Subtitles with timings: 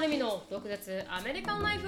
[0.00, 1.86] なるみの独舌アメリカンライフ。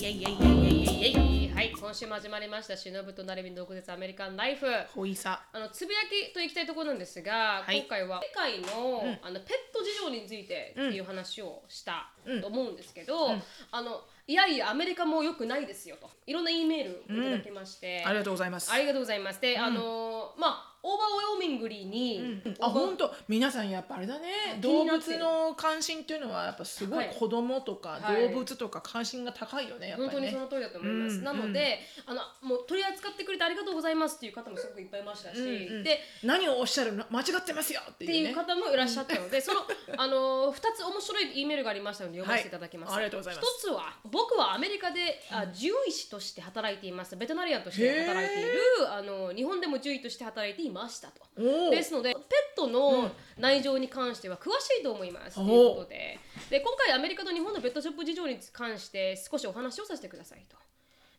[0.00, 1.52] イエイイエイイエイイエイイエイ。
[1.52, 2.78] はい今週も始まりました。
[2.78, 4.64] しのぶとなるみの独舌アメリカンライフ。
[4.94, 5.42] ほいさ。
[5.52, 7.80] あのつぶやきといきたいところなんですが、はい。
[7.80, 12.08] 今回は世界の,、あのペット事情についてっていう話をした
[12.40, 13.32] と思うんですけど、
[13.70, 16.08] あのいやいやアメリカも良くないですよと。
[16.26, 18.72] いろんな E メールをいただきまして、ありがとうございます。
[18.72, 19.42] ありがとうございます。
[19.42, 23.10] で、あのまあ overwhelmingly に、あ本当。
[23.26, 24.58] 皆さんやっぱあれだね。
[24.60, 28.28] 動物の関心っていうのはやっぱすごいはい子供とかはい。
[28.28, 30.12] 動物とか関心が高いよねやっぱりね。
[30.12, 31.24] 本当にその通りだと思います、うん。
[31.24, 35.82] なので、あのもう取り扱ってくれてありがとうございますっていう方もすごくいっぱいいましたし、うんうん。
[35.82, 37.04] で何をおっしゃるの？
[37.10, 39.60] 間違ってますよっていういうね方もいらっしゃったので、その
[39.96, 42.90] あの2つ面白い E メールがありましたので読ませていただきます。
[42.90, 43.46] はいありがとうございます。
[43.46, 47.16] 一つは僕はアメリカであ獣医師として働いています。
[47.16, 48.58] ベトナリアンとして働いている
[48.90, 51.22] あの日本でも獣医として働いていましたと。
[51.70, 52.22] ですのでペッ
[52.56, 56.18] トの内情に関しては詳しいと思いますとおいうことで
[56.50, 60.56] で今回アメリカと日本のペットショップ事情に関して少しお話をさせてくださいと。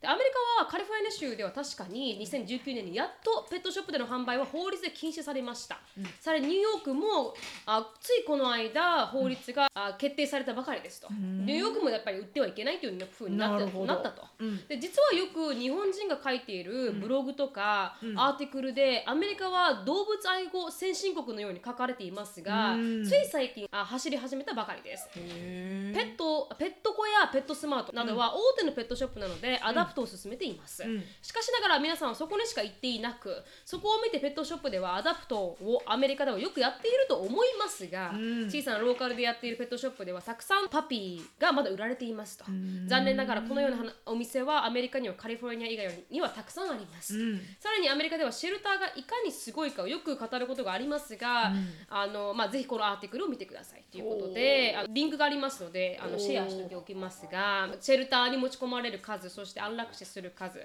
[0.05, 5.79] でアメリカはカリフォルニア州では確かに2019年にやっとペットショップでの販売は法律で禁止されました、
[6.21, 7.33] さらにニューヨークも
[7.65, 14.67] あついこの間法律が、あ決定されたばかりですと、ニューヨークもやっぱり売ってはいけないというふうになってなったと、うん。
[14.67, 23.03] で実はよく日本人が書いているブログとかアーティクルで、アメリカは動物愛護先進国のように書かれていますが、うん。
[23.03, 25.09] つい最近あ走り始めたばかりです。
[25.15, 31.03] へペットペット小やペットスマートなどは大手のペットショップなので adopt を進めています、うん。
[31.21, 38.45] しかしながら皆さんはそこにしか行っていなくそこを見てペットショップでは adopt をアメリカではよくやっていると思いますが、ん。
[38.49, 42.45] 小さなローカルでやっているペットショップではたくさん puppy がまだ売られていますと、
[42.87, 47.41] 残念ながらこのようなお店はアメリカにはカリフォルニア以外にはたくさんあります、うん。
[47.59, 51.53] さらにアメリカではシェルターがいかにすごいかをよく語ることがありますが、
[51.89, 60.59] あのまあ、ぜひこの article を見てくださいということでリンクがありますのであのシェアしておきますがシェルターに持ち込まれる数そして安楽死する数。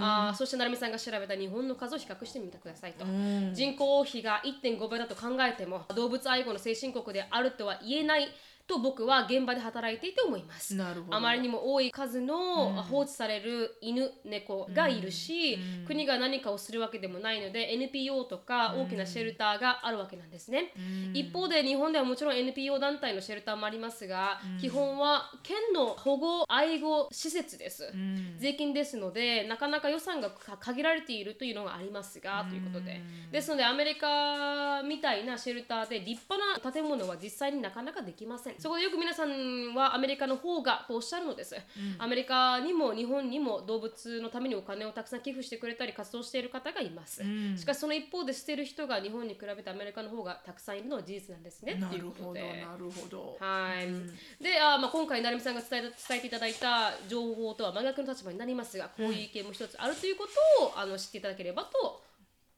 [0.00, 3.04] あーそして成美さんが調べた日本の数を比較してみてくださいと。
[3.52, 8.28] 人口比が1.5倍だと考えても動物愛護の先進国であるとは言えない
[8.66, 10.74] と僕は現場で働いていて思います。
[11.10, 20.72] あまりにも多い数の放置される犬、猫がいるし、国が何かをするわけでもないので NPO とか大きなシェルターがあるわけなんですね、
[21.12, 27.92] 一方で日本ではもちろん NPO 団体のシェルターもありますが、基本は県の保護愛護施設です、
[28.38, 33.00] 税金ですのでなかなか予算がか限られているというのがありますが、ということで。
[33.30, 41.56] ですのでアメリカみたいなシェルターで立派な建物は実際になかなかできませんそこでよく皆さんはアメリカの方がとおっしゃるのです、
[41.98, 47.22] アメリカにも日本にも動物のためにお金をたくさん寄付してくれたり活動している方がいます、
[47.56, 51.74] しかしその一方で捨てる人が日本に比べてアメリカの方がたくさんいるのは事実なんですね。
[51.74, 53.36] なるほどなるほど。
[53.40, 60.26] はい、であ、まあ、今回成美さんが伝え伝えていただいた情報とは真逆の立場になりますがこういう意見も一つあるというこ
[60.58, 62.02] とをあの知っていただければと。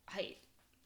[0.07, 0.37] はい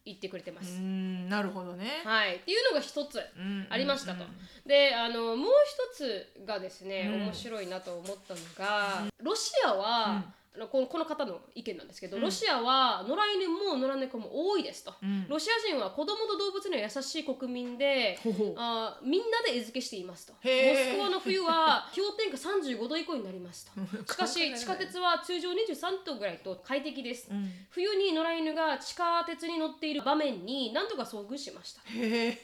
[0.05, 0.79] 言ってくれてまうす。
[0.79, 2.03] んなるほどね。
[2.05, 4.25] はい、っていうのが一つんありましたと。
[4.25, 4.31] うん
[4.67, 7.25] であのもう一つがですね、うん。
[7.25, 10.23] 面白いなと思ったのが、ロシアは、
[10.53, 15.29] あのこのこの方の意見なんですけど、ロシアは野良犬も野良猫も多いですと、ん。
[15.29, 18.19] ロシア人は子供と動物には優しい国民で
[18.57, 20.33] あみんなで餌付けしていますと。
[20.33, 23.81] モスクワの冬は氷点下35度以降になりますと。
[24.13, 27.49] しかし地下鉄は通常23度ぐらいと快適です、ん。
[27.71, 31.83] 冬に野良犬が地下鉄に乗っている場面に何度か遭遇しました。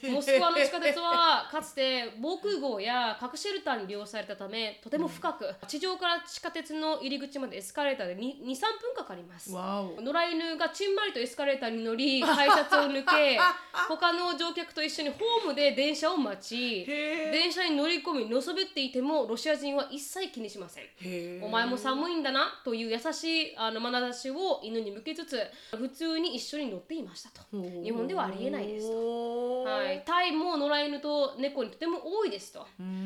[0.09, 9.51] モスクワの地下鉄はかつて防空壕や核シェルターに利用されたためとても深く、地上から地下鉄の入り口までエスカレーターで23分かかります。
[9.51, 13.39] 野良犬がちんまりとエスカレーターに乗り 改札を抜け
[13.87, 21.43] 他の乗客と一緒にホームで電車を待ち電車に乗り込み寝そべっていてもロシア人は一切気にしません。
[21.43, 25.39] お前も寒いんだなという優しいあの眼差しを犬に向けつつ
[25.71, 27.41] 普通に一緒に乗っていましたと。
[27.51, 28.93] 日本ではありえないですと。
[28.93, 32.65] とはい、タイも野良犬と猫にとても多いですと。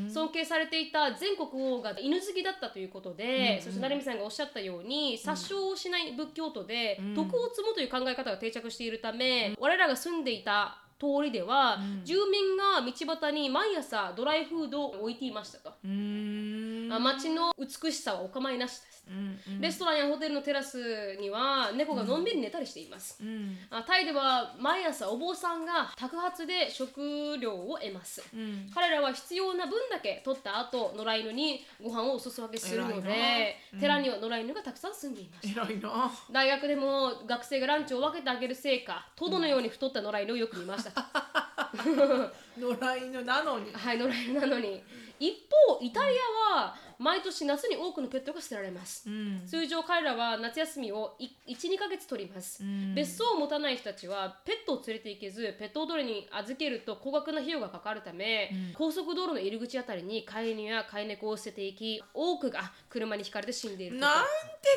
[0.10, 28.70] 尊敬されていた全国王が犬好きだったということで、そして成美さんがおっしゃったように殺傷をしない仏教徒で、徳を積むという考え方が定着しているため我らが住んでいた通りでは、住民が道端に毎朝ドライフードを置いていましたと、あ街の美しさはお構いなしです、うんレストランやホテルのテラスには猫がのんびり寝たりしています、うんあタイでは毎朝お坊さんが宅発で食料を得ます、うん。
[28.74, 36.12] 彼らは必要な分だけ取った後野良犬にご飯をお裾分けするの偉いで、寺には野良犬がたくさん住んでいました偉いな。
[36.32, 40.92] 大学でも学生がランチを分けてあげるせいかトドのように太った野良犬をよく見ました、
[42.58, 43.72] 野良犬なのに。
[43.74, 44.82] はい野良犬なのに。
[45.20, 45.36] 一
[45.70, 46.16] 方イタリ
[46.52, 49.42] アは毎年夏に多くのペットが捨てられます、うん。
[49.48, 52.94] 通常彼らは夏休みを12ヶ月取ります、ん。
[52.94, 64.28] 別荘を持たない人たちはペットを連れて行けずペット踊りに預けると高額な費用がかかるため、高速道路の入り口あたりに飼い犬や飼い猫を捨てていき多くが車にひかれて死んでいるなんて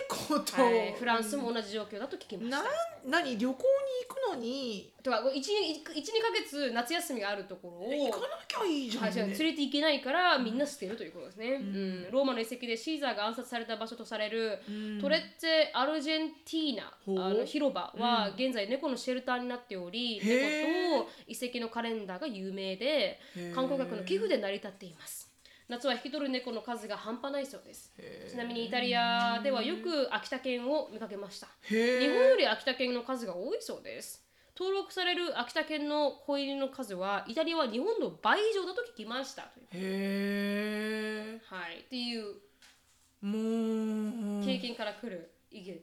[0.09, 2.57] こと、はい、フランスも同じ状況だと聞きました。
[2.57, 2.67] なん
[3.25, 3.37] 何？
[3.37, 3.59] 旅行に
[4.09, 5.93] 行くのにとか12ヶ
[6.33, 12.11] 月夏休みがあるところを行かなきゃいいじゃん、はい、ね連れて行けないからみんな捨てるということですね、うん。
[12.11, 14.59] ローマの遺跡でシーザーが暗殺された場所とされる、
[15.03, 23.21] トレッツェ・アルジェンティーナあの広場は現在猫のシェルターになっており、猫と遺跡のカレンダーが有名で
[23.55, 25.31] 観光客の寄付で成り立っています。
[25.69, 27.93] 夏は引き取る猫の数が半端ないそうです。
[28.31, 31.49] ちなみにイタリアではよく秋田犬を見かけました。
[31.71, 34.24] へ日本より秋田犬の数が多いそうです
[34.59, 41.81] 登録される秋田犬の子犬の数はイタリアは日本の倍以上だと聞きましたというへえはい。
[41.81, 42.37] っていう
[43.21, 44.45] もう。
[44.45, 45.81] 経験から来る意見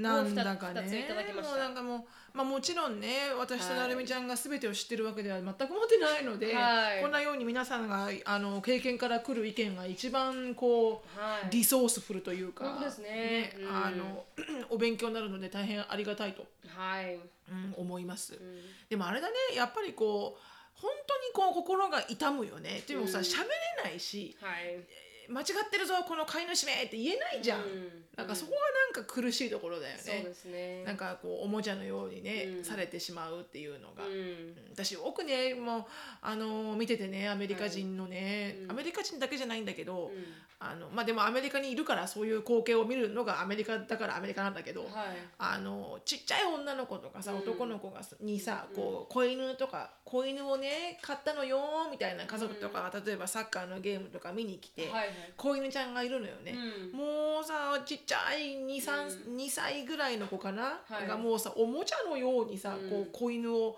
[0.00, 1.08] なんだかね。
[1.34, 2.02] もうなんかもう
[2.32, 7.02] まあもちろんね私となるみちゃんが全てを知ってるわけでは全く思ってないので、はい。
[7.02, 11.50] こんなように皆さんがあの経験から来る意見が一番こう、はい。
[11.50, 13.68] リソースフルというか本当ですねうん。
[13.68, 14.24] あの
[14.70, 17.18] お勉強になるので大変ありがたいと、はい、う
[17.52, 18.60] ん思います、うん。
[18.88, 22.82] でもあれだねやっぱりこう本当にこう心が痛むよね。
[22.86, 23.24] でもさうん。
[23.24, 27.88] 喋、れないしはい間違ってるぞこの飼い主めって言えないじゃん、うん。
[28.16, 28.58] なんかそこが
[28.96, 30.26] なんか苦しいところだよね。
[30.50, 30.84] ね。
[30.84, 32.64] なんかこうおもちゃのようにね、うん。
[32.64, 34.12] されてしまうっていうのが、うん。
[34.12, 34.54] うん。
[34.72, 35.84] 私よくねもう
[36.20, 38.70] あのー見ててねアメリカ人のね、うん。
[38.72, 40.24] アメリカ人だけじゃないんだけど、うん。
[40.58, 44.90] あのまあでもアメリカにいるからそういう光景を見るのがアメリカだからアメリカなんだけど、はい。
[45.38, 47.38] あのちっちゃい女の子とかさ、うん。
[47.38, 51.60] 男の子がにさこう子犬とか子犬をね買ったのよ
[51.90, 56.54] みたいな家族とかが例えばサッカーのゲームとか見に来て、はいはい子犬ちゃんがいるのよね、
[56.92, 56.98] うん。
[56.98, 61.06] もうさちっちゃい 2, 3 2歳ぐらいの子かな、はい。
[61.06, 62.90] がもうさおもちゃのようにさ、うん。
[62.90, 63.76] こう子犬を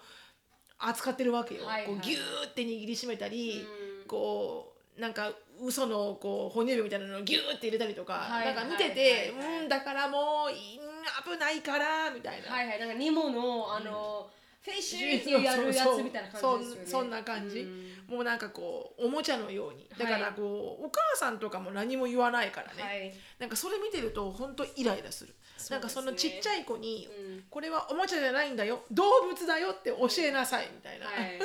[0.79, 1.93] 扱ってるわけよ、はいはい。
[1.93, 3.65] こうギューって握りしめたり、
[4.03, 4.09] うん。
[4.09, 5.31] こうなんか
[5.61, 10.81] 嘘のこう哺乳瓶みたいなのをギューって入れたりとか、はいなんか見てて、はいはいはいうんだからもうい
[11.25, 12.51] 危ないからみたいな。
[12.51, 12.81] はいはい。
[12.81, 14.29] なんかニモのあの、
[14.61, 16.87] フェイシューやるやつみたいな感じですよね。
[16.87, 19.89] そそんな感じ、うんもうなんかこうおもちゃのように。
[19.99, 23.15] だからはいこう、お母さんとかも何も言わないからね、はい。
[23.39, 25.33] なんかそれ見てると本当イライラする。
[25.33, 25.37] ね。
[25.71, 27.45] なんかそのちっちゃい子に、うん。
[27.49, 28.85] これはおもちゃじゃないんだよ。
[28.91, 31.41] 動物だよって教えなさいみたいな、はい。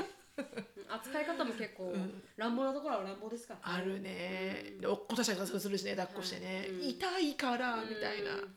[0.89, 1.93] 扱い方も結構、
[2.35, 6.69] 乱暴なところは乱暴ですから、あるね、で落っことしたりとかするしね抱っこしてね、はい。
[6.69, 6.89] うん。
[6.89, 8.55] 痛いからみたいな、うん。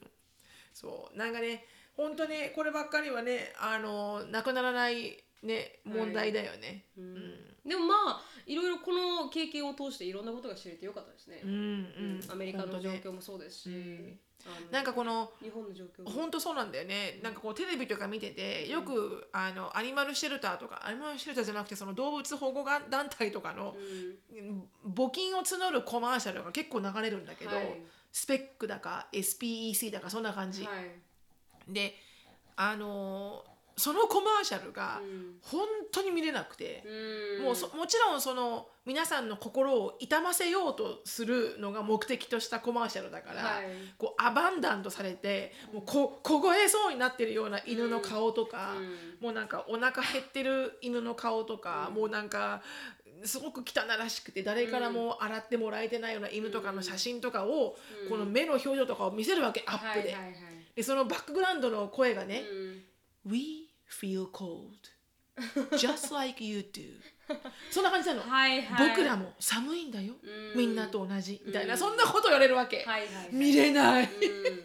[0.75, 1.19] そう。
[1.19, 1.65] なんかね
[1.97, 7.05] 本当ねこればっかりはねあのなくならないね問題だよね、うん。
[7.05, 12.21] うんでもまあいろいろこの経験を通していろんなことが知れてよかったですね、うんうん。
[12.31, 14.19] アメリカの状況もそうですし、うん。
[14.71, 16.11] なんかこの日本の状況も。
[16.11, 17.21] 本当そうなんだよね。
[17.23, 23.77] なんかこうテレビとか見ててよくあのアニマルシェルターとかアニマルシェルターじゃなくてその動物保護団体とかの
[24.33, 24.69] うん。
[24.91, 27.83] 募金を募るコマーシャルが結構流れるんだけど、はい。
[28.11, 31.73] スペックだか SPEC だかそんな感じ、はい。
[31.73, 31.95] で
[32.57, 33.50] あのー
[33.81, 35.31] そのコマーシャルがうん。
[35.41, 36.85] 本当に見れなくて、
[37.39, 37.45] うん。
[37.45, 43.65] もうそもちろんその皆さんの心を痛ませようとするのが目的としたコマーシャルだから、はい。
[43.97, 49.25] こうアバンダントされてもうこ凍えそうになってるような犬の顔とか、うん。
[49.25, 52.63] もうなんかお腹減ってる犬の顔とか、もうなんか
[53.25, 57.77] すごく汚らしくて誰からも洗ってもらえてないような犬とかの写真とかを、
[58.11, 60.15] この目の表情とかを見せるわけアップで。
[60.77, 62.83] でそのバックグラウンドの声がねうん。
[63.27, 64.91] We feel cold.
[65.77, 67.01] Just like you do.
[67.71, 68.89] そんな感じなの、はいはい。
[68.89, 70.59] 僕らも寒いんだよ、うん。
[70.59, 71.79] みんなと同じみたいな、うん。
[71.79, 73.29] そんなこと言われるわけ、はいはいはい。
[73.33, 74.09] 見れない、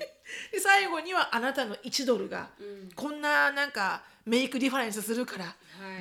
[0.61, 2.91] 最後にはあなたの1ドルがうん。
[2.95, 5.51] こんななんかメイクディファレンスするから、は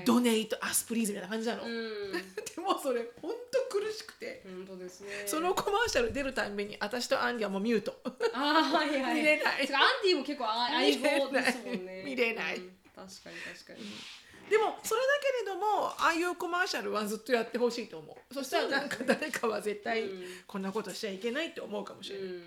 [0.02, 0.04] い。
[0.04, 2.12] donate us please みたいな感じなの、うん。
[2.12, 3.36] でもそれほんと
[3.70, 5.24] 苦しくて、本当ですね。
[5.26, 8.00] そのコマーシャル出るたんびに私とアンディはもうミュート。
[8.32, 9.14] あーはいはい。
[9.14, 9.60] 見れない。
[9.60, 9.68] アン
[10.02, 12.02] ディも結構あ相棒ですもんね。
[12.04, 12.56] 見れない。
[12.56, 13.80] うん確かに確かに。
[14.50, 15.06] でもそれだ
[15.44, 18.34] けれどもああいうコマーシャルはずっとやってほしいと思う。
[18.34, 20.22] そしたらなんか誰かは絶対うん。
[20.46, 22.42] こんなことしちゃいけないって思うかもしれない、うん。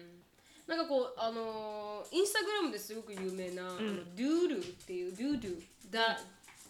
[0.68, 6.20] なんかこうあのーインスタグラムですごく有名な、あのドゥールっていうドゥードゥダ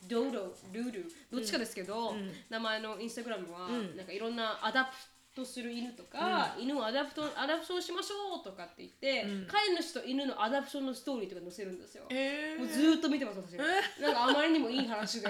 [0.07, 0.39] ドード
[0.73, 2.15] ドゥードゥどっちかですけど、
[2.49, 12.03] 名前のインスタグラムは、なんかいろんな adopt する犬とか、犬を adopt adoption しましょうとかって言って、飼い主と犬の adoption のストーリーとか載せるんですよ。
[12.09, 13.57] えもうずーっと見てます私。
[14.01, 15.29] なんかあまりにもいい話 で。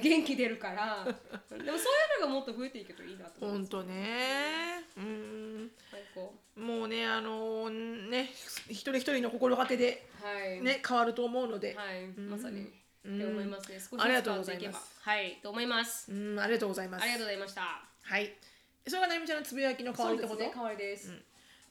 [0.00, 1.04] 元気出るから。
[1.04, 1.16] でも
[1.48, 1.70] そうい
[2.18, 3.72] うのがもっと増えていくといいなと思います。
[3.72, 4.84] 本当ね。
[4.96, 5.70] うん。
[6.56, 8.30] もうねあのね
[8.68, 12.72] 一人一人の心がけでうはい、ね変わると思うので、はい、まさに、
[13.04, 13.16] うん。
[13.16, 13.78] って思いますね。
[13.78, 16.12] 少しありがずつ変わっていけばとうございますはい、と思います。
[16.12, 17.02] うんありがとうございます。
[17.02, 17.62] ありがとうございました。
[18.02, 18.53] はい
[18.86, 21.12] それがなゆみちゃんのつぶやきの代わりってこと、そうですね、代わりです。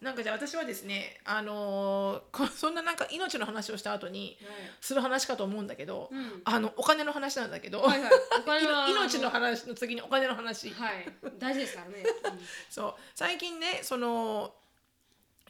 [0.01, 4.55] なんかじゃあ私はですねあのーこそんななんか命の話をした後にはい。
[4.81, 6.41] する話かと思うんだけど、うん。
[6.43, 8.09] あのお金の話なんだけど、はいは
[8.89, 8.91] い。
[8.91, 11.05] 命の話の次にお金の話、はい、
[11.39, 12.03] 大事ですからね。
[12.69, 12.95] そう。
[13.15, 14.53] 最近ねその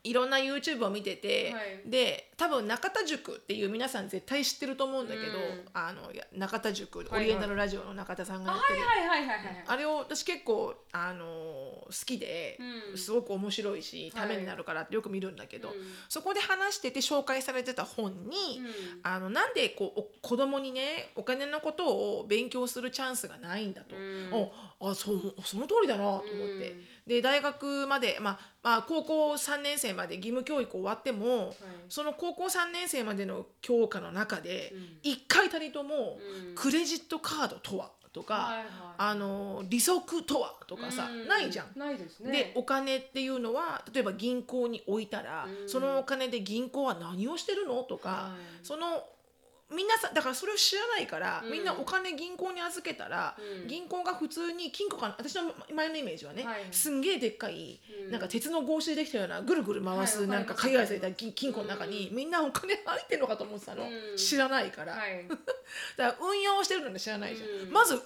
[0.03, 1.89] いろんな YouTube を見てて、はい。
[1.89, 5.65] で多分中田塾っていう皆さん絶対知ってると思うんだけど、うん。
[5.73, 9.63] あの中田塾、はいオリエンタルラジオの中田さんがあ、やってる、はいはいはいはいはい。
[9.65, 12.57] あれを私結構あの好きで、
[12.91, 12.97] うん。
[12.97, 14.27] すごく面白いしはい。
[14.27, 15.75] ためになるからってよく見るんだけど、うん。
[16.09, 18.65] そこで話してて紹介されてた本に、うん。
[19.03, 24.49] あのなんでこうお子供にねお金のことを勉強するチャンスがないんだと、うん
[24.83, 26.83] ああそうその通りだなと思って、うん。
[27.07, 31.55] で大学まで、まあまあ、高校3年生まで義務教育終わっても、
[31.89, 34.73] その高校3年生までの教科の中で
[35.03, 35.11] うん。
[35.11, 36.17] 1回たりとも
[36.49, 36.55] うん。
[36.55, 38.65] クレジットカードとはとか、はいはい。
[38.97, 41.27] あの利息とはとかさ、うん。
[41.27, 41.79] ないじゃん。
[41.79, 42.31] ないですね。
[42.31, 45.69] でお金っていうのは例えば銀行に置いたら、うん。
[45.69, 47.83] そのお金で銀行は何をしてるの？
[47.83, 48.65] とか、はい。
[48.65, 49.03] その
[49.73, 51.51] みんなさだからそれを知らないから、うん。
[51.51, 53.67] みんなお金銀行に預けたら、うん。
[53.67, 56.55] 銀行が普通に金庫かな私の前のイメージはね、はい。
[56.71, 58.11] すんげえでっかい、うん。
[58.11, 64.17] なんか鉄の格子でできたようなぐるぐる回す、はいなんかわかります鍵がされた金金庫の中に、みんなお金入ってるのかと思ってたの、うん。
[64.17, 65.25] 知らないから、はい。
[65.97, 67.71] だから運用してるのに知らないじゃん、うん。
[67.71, 68.03] まず運用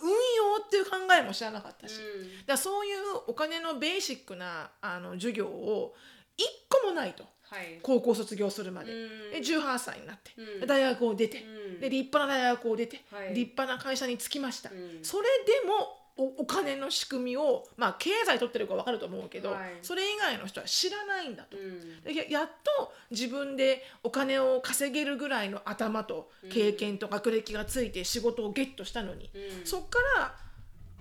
[0.66, 2.46] っていう考えも知らなかったし、うん。
[2.46, 2.98] だそういう
[3.28, 5.96] お金のベーシックなあの授業を
[6.38, 7.80] 一個もないとはい。
[7.82, 9.32] 高校卒業するまで,、うん。
[9.32, 10.68] で18歳になって、うん。
[10.68, 11.80] 大学を出て、うん。
[11.80, 13.34] で立派な大学を出て、はい。
[13.34, 15.00] 立派な会社に就きました、うん。
[15.04, 19.70] それでもおお金の仕組みをまあ経済取ってるか分かると思うけど、はい。
[19.82, 21.58] それ以外の人は知らないんだと。
[21.58, 22.02] うん。
[22.02, 29.66] でややっと自分でお金を稼げるぐらいの頭と経験と学歴がついて仕事をゲットしたのに、うん。
[29.66, 30.36] そっから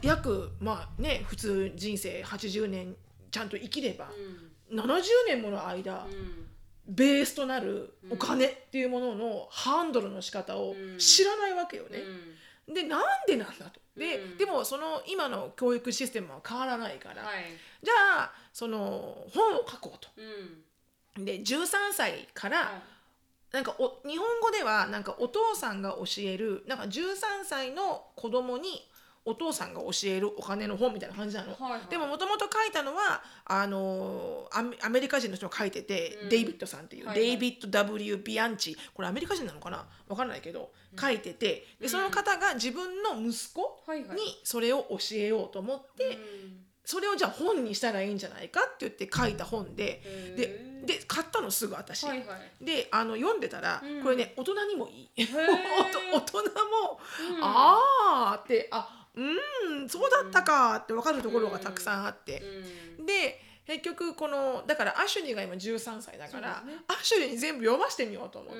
[0.02, 2.94] 約まあね普通人生80年
[3.30, 4.08] ちゃんと生きれば、
[4.70, 6.46] 70年もの間、うん
[6.88, 11.98] ベースとなるお金っていうもののハンドルの仕方をうん知らないわけよね。
[12.68, 13.80] うんでなんでなんだと。
[13.96, 17.34] で、うんでもその今の教育システムは変わらないから、はい。
[17.82, 20.08] じゃあその本を書こうと。
[21.16, 21.24] うん。
[21.24, 22.68] で13歳から、はい
[23.52, 28.86] なんかお日本語ではなんかお父さんが教えるなんか13歳の子供に
[29.26, 31.54] お父さんが教えるお金の本みたいな感じなの。
[31.54, 31.80] はいはい。
[31.90, 36.28] でももともと書いたのはあのアメリカ人の人が書いてて、うん。
[36.28, 37.26] デイビッドさんっていう、はいはい。
[37.26, 38.76] デイビッド・ W・ ビアンチ。
[38.94, 39.84] これアメリカ人なのかな？
[40.08, 44.16] わかんないけど書いててでその方が自分の息子はいはい。
[44.16, 46.16] にそれを教えようと思って、うん。
[46.84, 50.36] それをじゃあ本にしたらいいんじゃないかって言って書いた本でへー。
[50.36, 52.04] でで買ったのすぐ私。
[52.04, 52.64] はいはい。
[52.64, 54.02] であの読んでたら、うん。
[54.04, 55.10] これね大人にもいい。
[55.18, 57.00] 大人も、
[57.36, 57.42] うん。
[57.42, 57.80] あ
[58.34, 62.42] あってあうんそうだったかって分かるところがたくさんあって、
[62.98, 63.06] うん。
[63.06, 66.74] で結局このだからアシュリーが今13歳だから、ね。
[66.88, 68.54] アシュリーに全部読ませてみようと思っ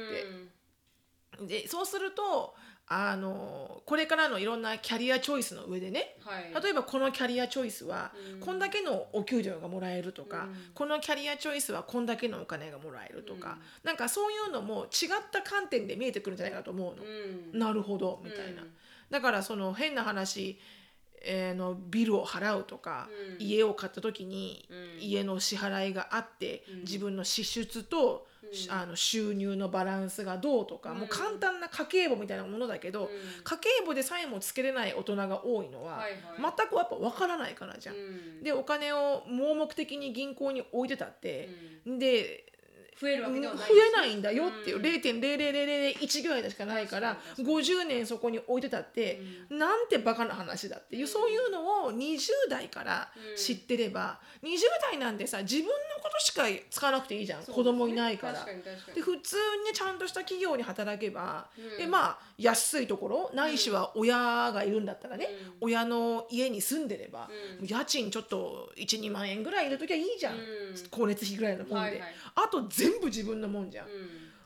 [1.38, 1.48] うん。
[1.48, 2.54] て、でそうすると
[2.88, 6.62] あのこれからのいろんなキャリアチョイスの上でねはい。
[6.62, 8.40] 例えばこのキャリアチョイスはうん。
[8.40, 10.54] こんだけのお給料がもらえるとか、うん。
[10.72, 13.88] このキャリアチョイスはこんだけのお金がもらえるとか、うん。
[13.88, 17.02] なんかそういうのも違った観点で見えてくるんじゃないかなと思うの。
[17.02, 17.58] うん。
[17.58, 18.62] なるほどみたいな。
[19.10, 20.58] うんだからその変な話、
[21.22, 23.08] えーのビルを払うとか、
[23.38, 23.46] うん。
[23.46, 25.02] 家を買った時にうん。
[25.02, 26.80] 家の支払いがあって、うん。
[26.80, 28.72] 自分の支出と、うん。
[28.72, 30.98] あの収入のバランスがどうとか、うん。
[30.98, 33.08] もう簡単な家計簿みたいなものだけど、うん。
[33.42, 36.54] 家計簿でさえもつけれない大人が多いのは、はいはい。
[36.58, 38.42] 全くやっぱ分からないからじゃん。
[38.42, 41.48] でお金を盲目的に銀行に置いてたって、
[41.86, 42.52] で
[43.00, 44.82] 増えるわけではない増えないんだよっていう、うん。
[44.82, 54.58] 0.00001ぐらいでしかないから確かに確50年そこに置いてたって、なんてバカな話だっていう、そういうのを20代から知ってれば、20
[54.90, 55.70] 代なんてさ自分の
[56.02, 58.44] ことしか使わなくていいじゃん、子供いないから。
[58.94, 61.78] で普通にねちゃんとした企業に働けば、うん。
[61.78, 65.28] でまあ安いところないしは親がいるんだったらね、
[65.60, 65.68] うん。
[65.68, 67.66] 親の家に住んでれば、うん。
[67.66, 70.40] 家賃ちょっと12万円ぐらいいる時はいいじゃん、うん。
[70.74, 72.00] 光熱費ぐらいのもんで、はいはい。
[72.34, 73.92] あと全部自分のもんじゃん、うん。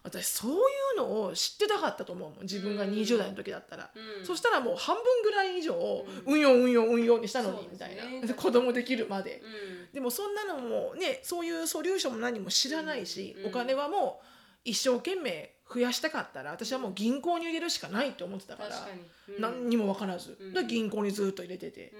[0.02, 0.54] 私そうい
[0.96, 4.26] うのを知ってたかったと思う自分が20代の時だったら、うん。
[4.26, 9.92] そしたらもう半分ぐらい以上、う運用運用運用にしたのにみたいな、確かに子供できるまで、うん。
[9.92, 13.46] でもそんなのもねそういうソリューションも何も知らないし、うん。
[13.48, 14.26] お金はもう
[14.64, 18.88] 一生懸命増やしたかったら私はもう銀行に入れるしかないって思ってたから
[19.38, 20.52] 何にも分からず、うん。
[20.52, 21.92] で銀行にずっと入れてて、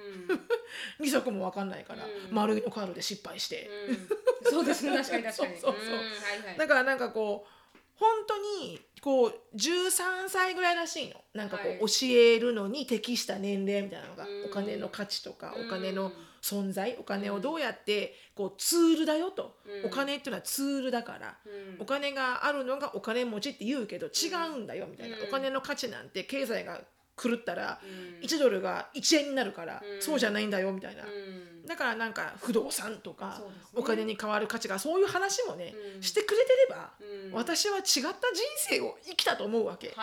[0.99, 2.35] 利息も分かんないから、うん。
[2.35, 3.95] 丸いのカードで失敗して、うん。
[3.95, 4.09] うん
[4.43, 4.97] そうですね。
[4.97, 5.85] 確かに確かにそうそう。
[5.85, 5.99] そうん。
[5.99, 6.59] はいはい。
[6.59, 11.17] だからなんかこう本当にこう13歳ぐらいらしいの。
[11.35, 11.79] なんかこう、はい。
[11.79, 14.45] 教えるのに適した年齢みたいなのが、うん。
[14.47, 15.67] お金の価値とか、うん。
[15.67, 19.87] お金の存在お金をどうやってこうツールだよと、うん。
[19.87, 21.83] お金っていうのはツールだから、うん。
[21.83, 25.25] お金があるのがお金持ちって言うけど違うんだよみたいな、うん。
[25.25, 26.81] お金の価値なんて経済が
[27.21, 27.87] 狂ったらう
[28.25, 28.27] ん。
[28.27, 30.03] 1ドルが1円になるから、うん。
[30.03, 31.67] そうじゃないんだよみたいな、うん。
[31.67, 33.41] だからなんか不動産とか、
[33.75, 36.03] お金に変わる価値がそういう話もね、うん。
[36.03, 37.33] してくれてれば、うん。
[37.33, 38.11] 私は違った人
[38.57, 39.95] 生を生きたと思うわけ、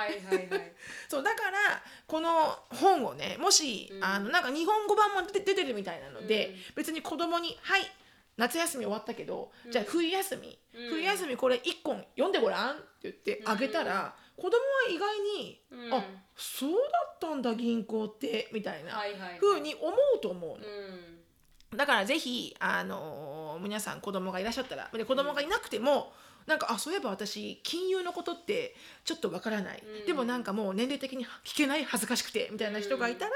[1.10, 4.04] そうだからこの本をねもし、うん。
[4.04, 6.56] あのなんか日本語版も出て出てるみたいなので、うん。
[6.76, 7.92] 別に子供に「はい
[8.38, 9.72] 夏休み終わったけど、うん。
[9.72, 10.90] じゃあ冬休み、うん。
[10.90, 14.56] 冬休みこれ1個読んでごらん」って言ってあげたら、子供は
[14.90, 15.94] 意外に「うん。
[15.94, 16.04] あ
[16.36, 16.78] そうだ
[17.16, 19.40] ったんだ銀行って」みたいなはいはいはい。
[19.40, 20.56] 風に思うと思うの。
[20.56, 21.78] うん。
[21.78, 26.14] だからぜひ、あのー皆さん子供がいらっしゃったらで子供がいなくても
[26.46, 30.06] なんかあそういえば私金融のことってちょっとわからない、うん。
[30.06, 33.32] でもなんかもう年齢的に聞けない恥ずかしくてみたいな人がいたら、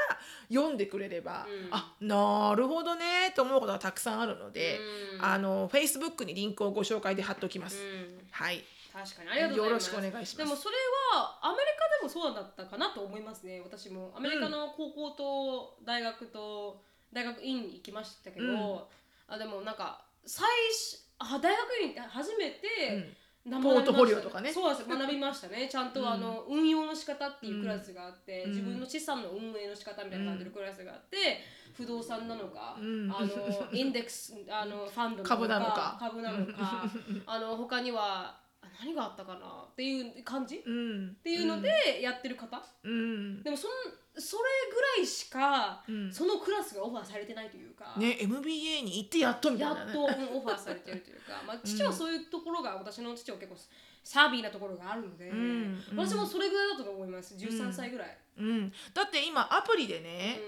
[0.49, 1.67] 読んでくれれば、うん。
[1.71, 4.79] あなるほどねと思うことがたくさんあるので、
[5.17, 5.25] うん。
[5.25, 7.83] あの Facebook にリンクをご紹介で貼っておきます。
[7.83, 8.27] うん。
[8.31, 9.29] はい確かに。
[9.29, 9.93] ありがとうございます。
[9.93, 10.37] よろしくお願いします。
[10.37, 10.75] でもそれ
[11.15, 13.61] はアメリカでもそうだったかなと思いますね。
[13.63, 14.13] 私も。
[14.15, 16.81] アメリカの高校と大学と
[17.13, 18.79] 大学院に行きましたけど、うん。
[19.27, 24.51] あでもなんか最初あ大学院って初めて、生ポートフォリオとかね。
[24.51, 24.87] そうです。
[24.87, 25.67] 学びましたね。
[25.71, 28.49] ちゃんとあの、運用の仕方っていうクラスがあって、うん。
[28.51, 31.39] 自分の資産の運営の仕方みたいな感じのクラスがあって、
[31.73, 33.11] 不動産なのか、うん。
[33.11, 33.29] あの
[33.73, 35.97] インデックスあのファンド株なのか。
[35.99, 36.83] 株なのか
[37.25, 38.40] あの他にはあ
[38.83, 39.39] 何があったかな
[39.71, 43.43] っていう感じ、っうん、ていうのでやってる方、うん。
[43.43, 43.71] でもそん
[44.17, 46.11] それぐらいしか、うん。
[46.11, 49.91] そのクラスがオファーされてないというか、ね MBA に行ってやっとみたいやなね。
[49.91, 53.57] っと、うんオファーされてるというか、まあ、父はそういうところが、私の父は結構
[54.03, 55.31] savvy なところがあるので、ん。
[55.31, 55.83] うん。
[55.95, 57.35] 私もそれぐらいだと思います。
[57.35, 60.03] 13歳ぐらい、うん、だって今アプリでうん。
[60.03, 60.39] ね、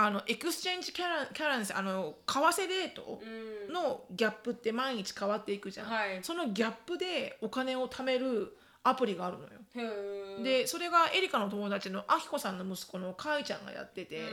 [0.00, 3.20] あの exchange キャラ currency あの為替レート
[3.68, 3.72] うん。
[3.72, 6.20] のギャップって毎日変わっていくじゃん、はい。
[6.22, 14.24] そのギャップでお金を貯めるアプリがあるのよ、でそれがエリカの友達のあきこさんの息子のかいちゃんがやってて、うん。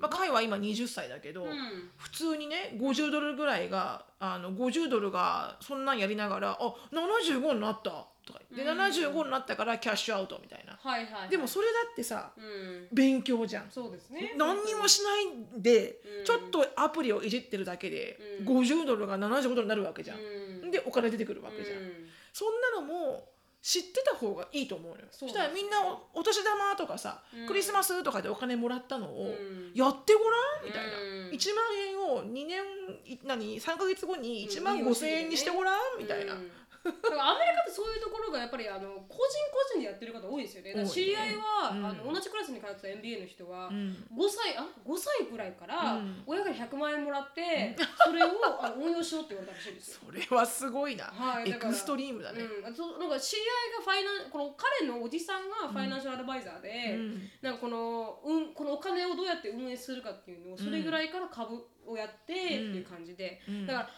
[0.00, 1.50] まあ、かいは今20歳だけど、うん。
[1.96, 8.78] 普通にね50ドルぐらいがあの50ドルがそんなんやりながら「あ75になった」とか言って、うん。
[8.78, 11.28] 75になったからキャッシュアウトみたいな、はいはいはい。
[11.28, 12.88] でもそれだってさうん。
[12.92, 13.70] 勉強じゃん。
[13.70, 14.34] そうですね。
[14.36, 16.24] 何にもしないで、うん。
[16.24, 18.58] ちょっとアプリをいじってるだけで、うん。
[18.60, 20.70] 50ドルが75ドルになるわけじゃん、うん。
[20.70, 21.92] でお金出てくるわけじゃん、うん。
[22.32, 23.28] そんなのも
[23.62, 25.06] 知ってた方がいいと思うのよ。
[25.10, 27.46] そしたらみんなおお年玉とかさ、うん。
[27.46, 29.72] クリスマスとかでお金もらったのを、うん。
[29.74, 31.30] やってごらんみたいな、うん。
[31.30, 32.62] 1万円を2年
[33.06, 36.50] い何3か月後に1万5千円にしてごらんみたいな、うん
[36.84, 40.76] だからアメリカってそういうところがやっぱりあの個人個人でやってる方多いですよね。
[40.76, 41.86] だから知り合いは、うん。
[41.86, 43.96] あの同じクラスに通ってた MBA の人は、うん。
[44.12, 46.22] 5歳あ5歳くらいからうん。
[46.26, 48.28] 親から100万円もらって、それを
[48.60, 49.96] あの運用しろって言われたらしいんです。
[49.96, 50.00] よ。
[50.04, 57.30] それはすごいな、はいだからエクストリームだね、うん、なんか知り合いがファイナンこの彼のおじさんがファイナンシャルアドバイザーで、うん。
[57.42, 63.66] なんかこの,、うん、このお金をどうやって運営するかっていうのをそれぐらいから株をやってっていう感じで、うん。
[63.66, 63.90] だから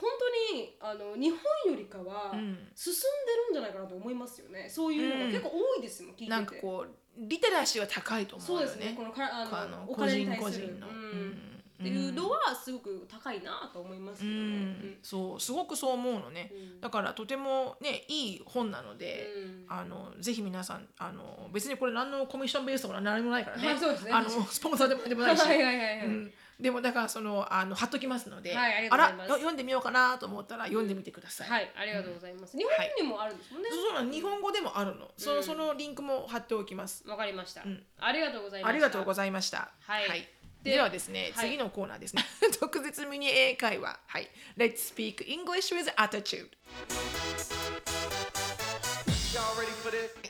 [0.00, 2.68] 本当にあの日本よりかはうん。
[2.74, 4.68] 進んでるんじゃないかなと思いますよね。
[4.68, 6.30] そういうのが結構多いですもん、聞いてて。
[6.30, 8.74] なんかこうリテラシーは高いと思そううよね。
[8.76, 10.66] ですねこのかあのあのお金に個対する。
[10.68, 11.48] 人個人の、うん。
[11.78, 14.36] っていうのはすごく高いなと思いますうけどね。
[14.36, 14.98] ん。
[15.02, 16.80] そうすごくそう思うのね、うん。
[16.80, 19.64] だからとてもねいい本なので、うん。
[19.68, 24.12] あのぜひ皆さんあの別にこれ何のコミッションベースとか何もないからね,、はいそうですね。
[24.12, 26.06] あのスポンサーでもでもないし、 はいはいはいはい。
[26.06, 31.48] うん、でもだからそのあの貼っときますので、はいあらよ読んでみようかなと思ったら読んでみてください。
[31.48, 32.56] はい、ありがとうございます。
[32.56, 32.72] 日本
[33.04, 33.68] にもあるんですもんね。
[33.70, 37.06] そうなの日本語でもあるの、そうんのそのリンクも貼っておきます。
[37.08, 37.82] わかりましたん。
[37.98, 38.70] ありがとうございます。
[38.70, 39.70] ありがとうございました。
[39.80, 40.28] はい
[40.62, 42.24] でではですね、はい次のコーナーですね。
[42.58, 44.00] 特別ミニ英会話。
[44.06, 44.28] はい。
[44.56, 46.48] Let's speak English with attitude。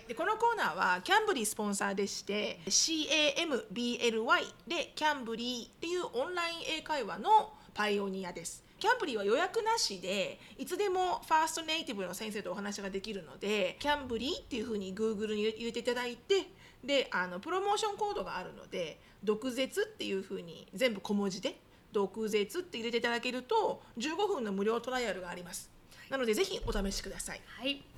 [0.09, 8.65] でこのコーナーはキャンブリースポンサーでして CAMBLY でキャンブリーっていうオンライン英会話のパイオニアです。
[8.79, 16.47] キャンブリーは予約なしでいつでもファーストネイティブの先生とお話ができるのでキャンブリーっていうふうに Google に入れていただいて
[16.83, 21.59] であのプロモーションコードがあるので毒舌っていうふうに全部小文字で
[21.93, 25.71] 毒舌って入れていただけると15分の無料トライアルがあります。
[26.09, 27.43] なのでぜひお試しください。
[27.47, 27.98] はい。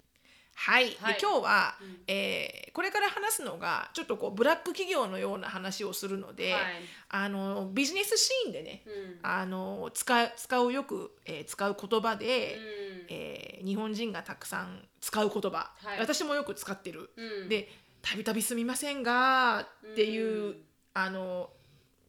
[0.54, 1.14] はい、はい。
[1.14, 1.74] で今日は、
[2.06, 6.62] えーこれから話すのがちょっとこうブラック企業のような話をするので、はい。
[7.08, 9.18] あのビジネスシーンでね、うん。
[9.22, 13.06] あの使う使うよく、えー使う言葉で、うん。
[13.08, 15.98] えー日本人がたくさん使う言葉、はい。
[15.98, 17.10] 私もよく使ってる。
[17.16, 17.48] うん。
[17.48, 17.68] で
[18.02, 21.50] 「たびたびすみませんが」っていう、うんあの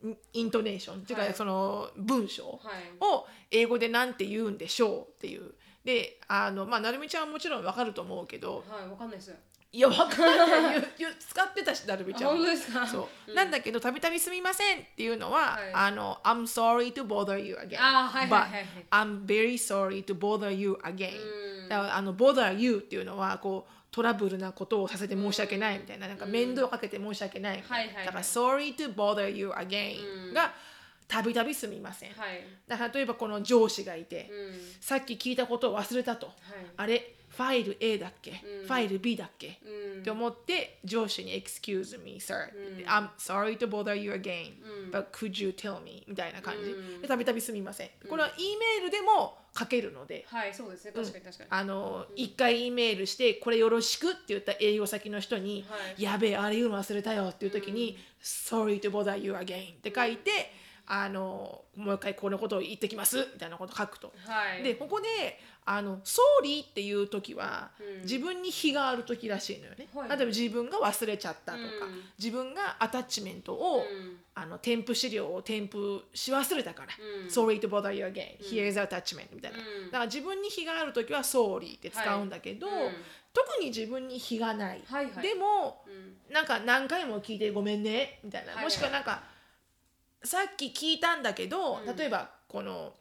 [0.04, 1.02] イイントネーション。
[1.02, 1.34] っていうか、はい。
[1.34, 2.84] その文章はい。
[3.02, 5.54] を英語でなんて言うんでしょうっていう。
[5.84, 9.34] であのまあなるみちゃんはもちろんわかると思うけどはいわかんないです。
[9.74, 12.32] いやわかんない 言う言う使ってたしなるみちゃん。
[12.32, 12.86] 本当ですか？
[12.86, 13.34] そう、ん。
[13.36, 15.74] なんだけどたびたびすみませんっていうのは、はい。
[15.74, 17.78] あの I'm sorry to bother you again.
[17.80, 18.66] あーはいはいはいはい。
[18.92, 21.14] But I'm very sorry to bother you again.
[21.64, 21.70] うん。
[21.70, 28.06] だからあの bother you っていうのはこうトラブルなことをさせて申し訳ないみたいななんか面倒かけて申し訳ないみたいな、はいはいはい。
[28.08, 30.54] だから sorry to bother you again が
[31.12, 32.42] たびたびすみません、はい。
[32.70, 34.60] だから例えばこの上司がいて、うん。
[34.80, 36.32] さっき聞いたことを忘れたと、
[36.78, 37.16] あれ？
[37.28, 38.68] ファイル A だっけ、うん。
[38.68, 40.00] ファイル B だっけ、うん。
[40.00, 42.50] って思って上司に Excuse me, sir、
[42.88, 44.54] I'm sorry to bother you again、
[44.92, 46.04] but could you tell me?
[46.08, 47.08] みたいな感じ。
[47.08, 47.90] たびたびすみません。
[48.10, 50.94] これは E メールでも書けるので、はいそうですね。
[50.94, 51.50] 確かに確かに。
[51.50, 56.02] あの一回 E メールしてこれよろしくって言った営業先の人に、はい。
[56.02, 60.52] やべえあれ言うの忘れたよっていう時に、sorry to bother you again って書いて、
[60.86, 64.12] あのもう一回このことを言ってきますみたいなこと書くと。
[64.26, 64.64] はい。
[64.64, 65.08] でここで
[65.64, 68.02] あの「ソーリー」っていう時は、うん。
[68.02, 69.88] 自分に非がある時らしいのよね。
[69.94, 70.10] はい。
[70.10, 72.04] 例えば自分が忘れちゃったとか、うん。
[72.18, 74.18] 自分がアタッチメントを、うん。
[74.34, 75.78] あの添付資料を添付
[76.14, 76.90] し忘れたから
[77.24, 77.28] 「うん。
[77.28, 79.86] Sorry to bother you again、Here's attachment」みたいな、うん。
[79.86, 82.86] だから自分に非がある時は「Sorry」って使うんだけど、はい。
[82.88, 83.04] うん。
[83.34, 85.24] 特に自分に非がない、はいはい。
[85.24, 86.18] でもうん。
[86.34, 89.22] なんか何回も聞いてごめんねみたいな、もしくはなんか
[90.24, 91.96] さっき聞いたんだけど、うん。
[91.96, 92.94] 例えばこの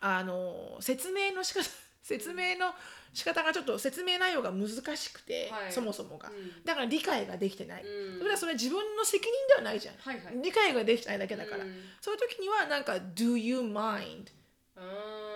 [0.00, 1.64] あの説明の仕方
[2.02, 2.72] 説明の
[3.12, 5.72] 仕方がちょっと説明内容が難しくて、はい。
[5.72, 6.64] そもそもが、うん。
[6.64, 8.18] だから理解ができてない、うん。
[8.18, 10.40] それはそれは自分の責任ではないじゃん、はいはい。
[10.42, 11.72] 理解ができてないだけだから、うん。
[12.00, 14.26] そういう時にはなんか「Do you mind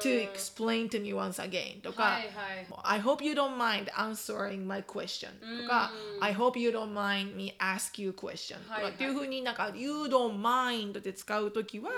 [0.00, 5.28] to explain to me once again」とか、はいはい I hope you don't mind answering my question
[5.62, 11.90] とか、うん I hope you don't mind me ask you question とはいはいかっていうふうになんか You don't mind って使うときは、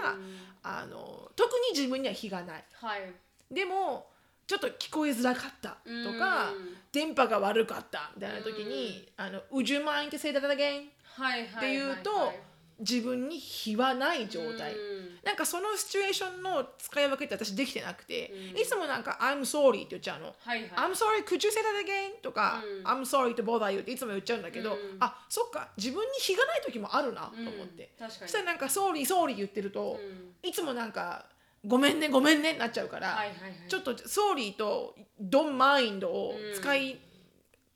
[0.63, 3.13] あの特に自分には非がないはい
[3.51, 4.11] でも
[4.47, 10.91] ちょっと聞こえづらかったとか、うん電波が悪かったみたいな時に、あの Would you mind to say that again?
[11.05, 12.37] はいはいっていうと、はいはい
[12.83, 15.19] 自分に非はない状態、うん。
[15.25, 18.61] なんかそのシチュエーションの使い分けって私できてなくて、うん。
[18.61, 20.71] いつもなんか I'm sorry って言っちゃうの、はいはい。
[20.71, 22.87] I'm sorry could you say that again とか、うん。
[22.87, 24.79] I'm sorry to bother you っていつも言っちゃうんだけど、うん。
[25.01, 29.99] あそっか自分に非がない時もあるなと思って、そしたらなんか sorry sorry 言ってると、
[30.43, 30.49] うん。
[30.49, 31.27] いつもなんか
[31.65, 33.69] ごめんねごめんねになっちゃうから、はいはいはい。
[33.69, 36.99] ちょっと sorry と don't mind を使い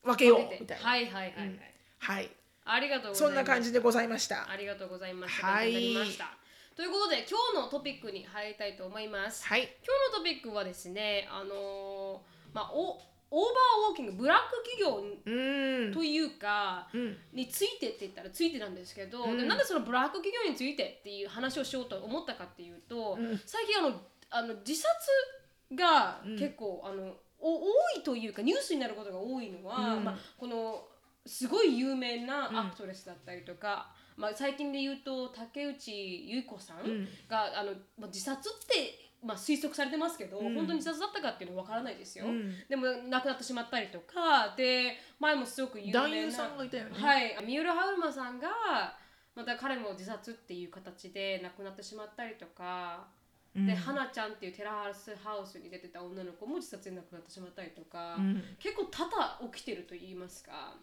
[0.02, 1.60] 分けようみたいな、はいはいはいはい。
[1.98, 2.30] はい
[2.66, 4.50] ありがとうございますそんな感じでございました。
[4.50, 5.46] ありがとうございました。
[5.46, 5.94] はい。
[6.76, 9.46] ということで今日のトピックに入りたいと思います。
[9.46, 9.62] はい。
[9.62, 9.68] 今
[10.12, 17.16] 日のトピックはですね、あのーまあおオーバーウォーキングブラック企業というか、うん。
[17.32, 19.38] についてって言ったらついてなんですけど、うん。
[19.38, 23.40] でなんでそのブラック企業についてっていう話をしようと思ったかっていうと、うん。
[23.44, 24.00] 最近あの
[24.30, 24.86] あの自殺
[25.74, 26.38] がうん。
[26.38, 27.66] 結構、あのお多
[27.98, 30.04] いというかニュースになることが多いのは、うん。
[30.04, 30.86] まあ、この
[31.26, 37.08] すごい有名なアクトレスだったりとか、まあ、最近で言うと竹内結子さんうん。
[37.28, 40.54] が、あのまあ、自殺って、まあ、推測されてますけど、うん。
[40.54, 42.26] 本当に自殺だったかっていうのは分からないですよ。
[42.26, 42.52] うん。
[42.68, 46.90] でも亡くなってしまったりとかで前もすごく有名な男優さんがいたよね。
[46.98, 47.36] はい。
[47.44, 48.48] 三浦春馬さんが
[49.34, 53.08] また彼も自殺っていう形で亡くなってしまったりとか、
[53.54, 53.66] うん。
[53.66, 58.42] で花ちゃんっていうテラスハウスに出てた女の子も自殺で亡くなってしまったりとか、うん。
[58.58, 60.74] 結構多々起きてると言いますか、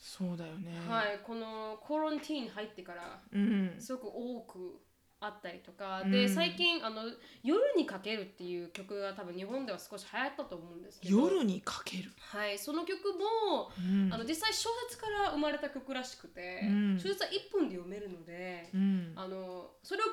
[0.00, 0.72] そうだよね。
[0.88, 3.76] はいこのコロンティーンに入ってからうん。
[3.78, 4.80] すごく多く
[5.20, 6.10] あったりとか、うん。
[6.10, 7.02] で最近あの
[7.44, 11.18] 「夜にかける」っていう曲が多分日本では少し流行ったと思うんですけど。
[11.18, 12.10] 夜にかける？
[12.18, 14.10] はい、その曲も、うん。
[14.10, 16.98] あの実際小説から生まれた曲らしくて、うん。
[16.98, 19.12] 小説は1分で読めるので、うん。
[19.14, 20.06] あのそれを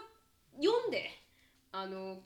[0.61, 1.09] 読んで
[1.71, 2.21] あの、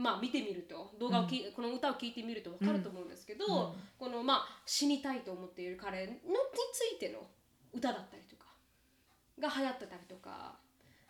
[0.00, 0.90] まあ、見てみると。
[0.98, 3.72] 動画をき、この歌を聴いてみると分かると思うんですけど、うん。
[3.98, 6.18] このまあ、死にたいと思っている彼のに
[6.72, 7.20] ついての
[7.72, 8.46] 歌だったりとか
[9.38, 10.56] が流行ってたりとか。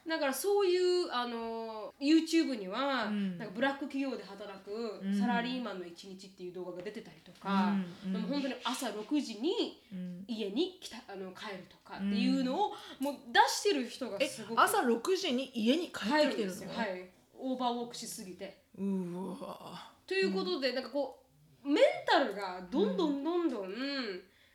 [0.09, 3.39] だからそういうあの YouTube には、うん。
[3.39, 5.17] なんかブラック企業で働くうん。
[5.17, 7.75] サラリーマンの一日っていう動画が出てたりとか、
[8.05, 8.13] うん。
[8.13, 10.25] でも本当に朝6時にうん。
[10.27, 18.60] 家に来たあの帰るとかっていうのをもう出してる人がえすごく朝6時に家に帰ってきてるんですよ、はい、オーバーウォークしすぎて。
[18.81, 19.93] うわ。
[20.07, 21.23] ということで、なんかこ
[21.65, 23.71] うメンタルがどんどんどんどん、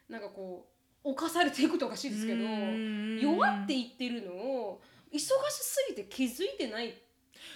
[0.09, 0.67] なんかこ
[1.03, 3.19] う侵されていくとおかしいですけど、うん。
[3.21, 4.81] 弱っていってるのを
[5.13, 6.93] 忙しすぎて気づいてないっ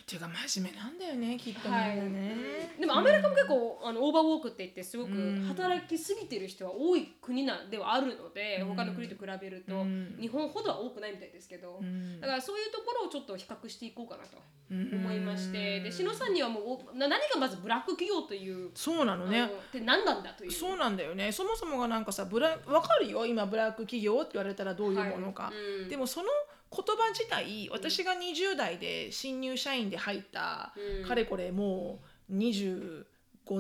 [0.06, 1.96] ていうか真面目なんだよねきっとみんなはい。
[1.96, 5.46] ね、でもアメリカも結構、あのオーバーウォークって言ってすごくうん。
[5.48, 8.68] 働きすぎてる人は多い国なんではあるので、うん。
[8.70, 10.18] 他の国と比べると、うん。
[10.20, 12.20] 日本ほどは多くないみたいですけど、うん。
[12.20, 14.38] だからそういうところをちょっと比較していこうかなと
[14.72, 14.92] うん。
[14.94, 20.52] 思いまして、で篠さんにはもう何がまずブラック企業というそうなのねって何なんだという。
[20.52, 21.32] そうなんだよね。
[21.32, 25.56] そもそもがなんかさブラ分かるよ今ブラック企業って言われたらどういうものか、はい。
[25.84, 25.90] うん。
[25.90, 26.30] でもその
[26.72, 31.08] 言葉自体私が20代で新入社員で入った、うん。
[31.08, 33.06] かれこれもう25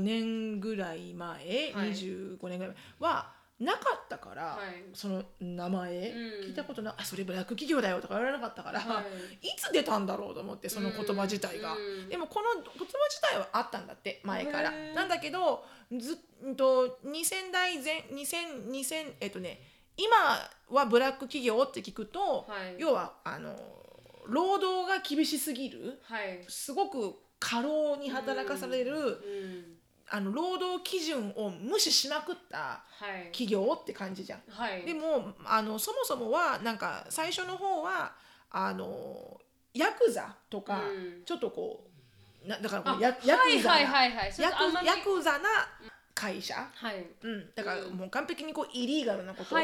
[0.01, 1.37] 年ぐらい前、
[1.73, 1.93] はい。
[1.93, 4.85] 25年ぐらい前はなかったから、はい。
[4.93, 6.47] その名前、うん。
[6.47, 9.03] 聞いたことなあそれブラック企業だよとか言われなかったから、は
[9.41, 9.47] い。
[9.47, 12.09] い、つ出たんだろうと思ってその言葉自体が、うん。
[12.09, 14.71] でもこの言葉自体はあったんだって前から。
[14.93, 15.65] なんだけど
[15.97, 16.17] ず
[16.47, 19.59] んと2000代前2000 2000えっとね
[19.99, 22.79] 今はブラック企業って聞くと、はい。
[22.79, 23.53] 要はあの
[24.27, 26.45] 労働が厳しすぎるはい。
[26.47, 29.75] すごく過労に働かされる、うん
[30.12, 32.83] あの労働基準を無視しまくったは
[33.29, 33.31] い。
[33.31, 34.41] 企業って感じじゃん。
[34.49, 34.81] はい。
[34.83, 38.13] でもあのそもそもはなんか最初の方は
[38.49, 39.39] あの
[39.75, 41.23] ヤクザとか、うん。
[41.25, 41.85] ちょっとこ
[42.43, 45.49] うなだからこヤヤクザな、ヤクザな
[46.19, 47.05] 会社、はい。
[47.23, 47.93] うん、だからうん。
[47.93, 49.62] もう完璧にこうイリーガルなことば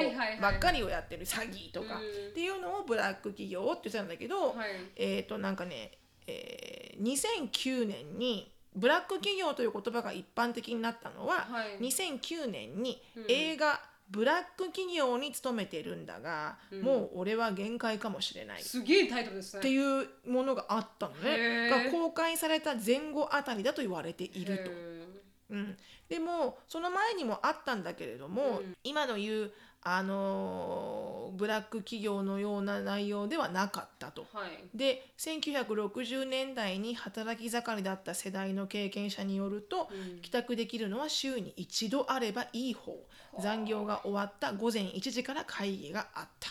[0.51, 2.29] っかりをやってる詐欺とかうん。
[2.29, 4.69] っていうのをブラック企業って言ってたんだけど、はい。
[4.95, 5.91] えっ、となんかね、
[6.27, 11.77] えー2009年にブラック企業という言葉が一般的になったのは、はい。
[11.81, 13.25] 2009年にうん。
[13.27, 16.81] 映画「ブラック企業に勤めてるんだが、うん。
[16.83, 19.59] もう俺は限界かもしれない」すげえタイトルですね。
[19.59, 21.69] っていうものがあったのね。
[21.69, 24.71] が公開された前後あたりだと言われていると。
[24.71, 24.95] へ
[25.51, 25.77] うん、
[26.09, 28.75] でもその前にもあったんだけれども、うん。
[28.83, 34.25] 今の言う、あのーブラック企業のような内容ではなかったと。
[34.33, 34.49] ーはい。
[34.73, 40.21] で1960年代に働き盛りだった世代の経験者によると、うん。
[40.21, 42.95] 帰宅できるのは週に一度あればいい方。
[43.39, 46.49] 残業が終わった午前1時から会議があった。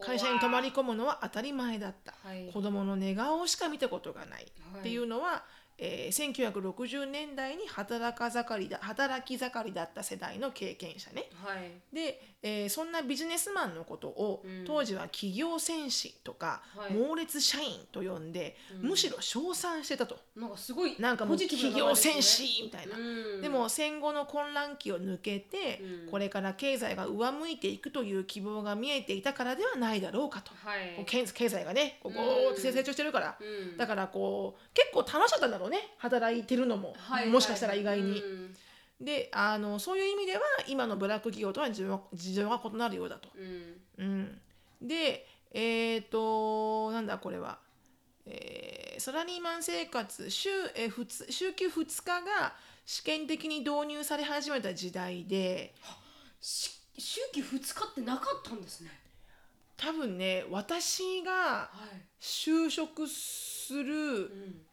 [0.00, 2.50] 会社に泊まり込むのは当たり前だった、はい。
[2.52, 4.44] 子供の寝顔しか見たことがない
[4.78, 5.44] っていうのは、
[5.78, 11.28] えー1960年代に働か盛りだ働き盛りだった世代の経験者ね。
[11.42, 11.70] はい。
[11.94, 14.64] で、えーそんなビジネスマンのことを、うん。
[14.66, 16.92] 当時は企業戦士とか、はい。
[16.92, 18.90] 猛烈社員と呼んで、うん。
[18.90, 20.18] むしろ称賛してたと。
[20.34, 22.96] なんかすごいなんかもう企業戦士みたいな。
[22.96, 23.00] う
[23.38, 23.40] ん。
[23.42, 26.10] でも戦後の混乱期を抜けて、うん。
[26.10, 30.50] これから経済が上向いていくという希望が見えていたからではないだろうかと。
[30.64, 30.96] はい。
[30.96, 33.76] こう経経済がねこう成長してるから、うん。
[33.76, 38.20] だからこう結構楽しかったんだろうね働いてるのも、はいもしかしたら意外に。
[38.20, 38.56] うん。
[39.00, 43.28] であのそういう意味では今のブラック企業とは事情事情が異なるようだと。
[43.36, 44.04] うん。
[44.04, 44.40] うん、
[44.82, 47.58] でえっ、となんだこれは、
[48.26, 52.54] えーサラリーマン生活週,、えー、普通週休2日が
[52.84, 55.72] 試験的に導入され始めた時代で
[56.40, 58.90] し周期2日ってなかったんですね。
[59.76, 62.04] 多分ね私がはい。
[62.20, 64.67] 就職するうん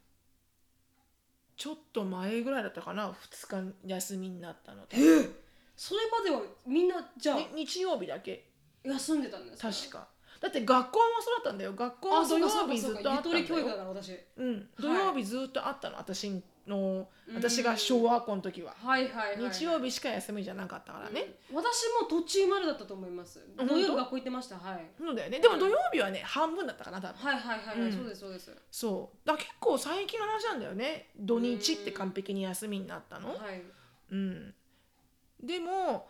[1.58, 4.98] ちょっと前ぐらいだったかな2日休みになったので、
[5.76, 8.50] それまではみんなじゃあね日曜日だけ。
[8.84, 9.72] 休んでたんですか？
[9.72, 10.08] 確か。
[10.41, 11.74] だって学校もそうだったんだよ。
[11.74, 14.12] 学校も土曜日ずっとあったんだ私。
[14.38, 16.30] うん、土曜日ずっとあったの、私
[16.67, 17.36] のうん。
[17.36, 21.56] 私が小学校の時は、はいはいはい日曜日しか休みじゃなかったからね、うん。
[21.58, 23.45] 私も途中までだったと思います。
[23.58, 23.73] 本当？
[23.75, 24.58] 土曜日学校行ってました。
[24.58, 24.86] はい。
[24.97, 25.39] そうだよね。
[25.39, 27.17] でも土曜日はね半分だったかな多分。
[27.17, 27.91] はいはいはいはい、うん。
[27.91, 28.56] そうですそうです。
[28.71, 29.28] そう。
[29.28, 31.10] だから結構最近の話なんだよね。
[31.17, 33.30] 土日って完璧に休みになったの。
[33.30, 33.62] はい。
[34.12, 34.54] うん。
[35.43, 36.10] でも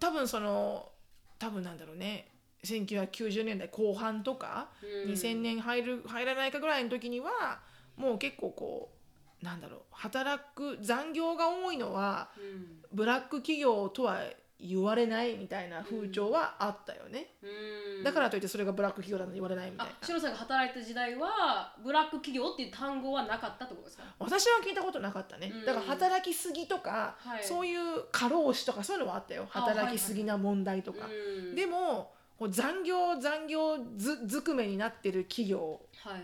[0.00, 0.90] 多分その
[1.38, 2.32] 多分なんだろうね。
[2.64, 5.12] 1990年代後半とか、うん。
[5.12, 7.60] 2000年入る入らないかぐらいの時には
[7.96, 8.97] もう結構こう
[9.42, 12.78] なんだろう働く残業が多いのはうん。
[12.92, 14.20] ブラック企業とは
[14.60, 18.02] 言われないみたいな風潮はあったよね、うん。
[18.02, 19.92] だからといってそれがブラック企業だと言われないみたいな。
[19.92, 24.02] あシロさんが働いた時代はブラック企業っていう単語はなかったってことですか？
[24.18, 25.64] 私は聞いたことなかったね、うん。
[25.64, 27.44] だから働きすぎとか、はい。
[27.44, 29.46] そういう過労死とかそういうのはあったよ。
[29.52, 31.54] あ働きすぎな問題とか、うん。
[31.54, 36.22] でもこう残業残業ずずくめになってる企業はい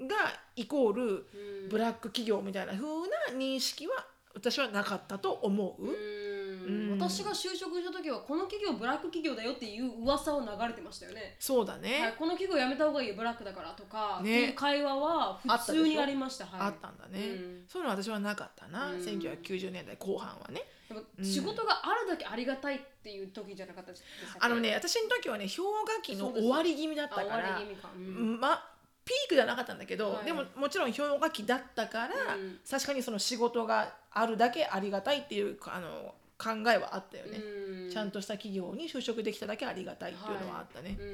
[0.00, 0.16] が
[0.56, 1.68] イコールうん。
[1.68, 5.88] ブラック企業みたいな風な認識は私はなかったと思う、うん。
[5.88, 6.90] うん。
[6.90, 11.36] うん私が就職した時はこの企業ブラック企業だよっていう噂を流れてましたよね。
[11.38, 14.38] そうだね、はい、この企業辞めた方がいいよブラックだからとか、ね。
[14.38, 16.46] っていう会話は普通にありました。
[16.46, 17.64] はい、あったんだね、うん。
[17.68, 18.98] そういうの私はなかったな、うん。
[18.98, 20.62] 1990年代後半はね。
[20.88, 27.90] でも仕事があるだけありがたいっていう時じゃなかったでしたっけあのね私の時はね氷河期の終わり気味だったかあ終わらり気味か。
[27.96, 28.40] うん。
[28.40, 28.75] ま
[29.06, 30.24] ピークじゃなかったんだけど、はい。
[30.24, 32.58] でももちろん氷河期だったから、うん。
[32.68, 37.90] 確かにその仕事があるだけありがたいっていうあの考えはあったよね、うん。
[37.90, 41.06] ちゃんとした企業に就職できただけありがたいっていうのはあったね、うん。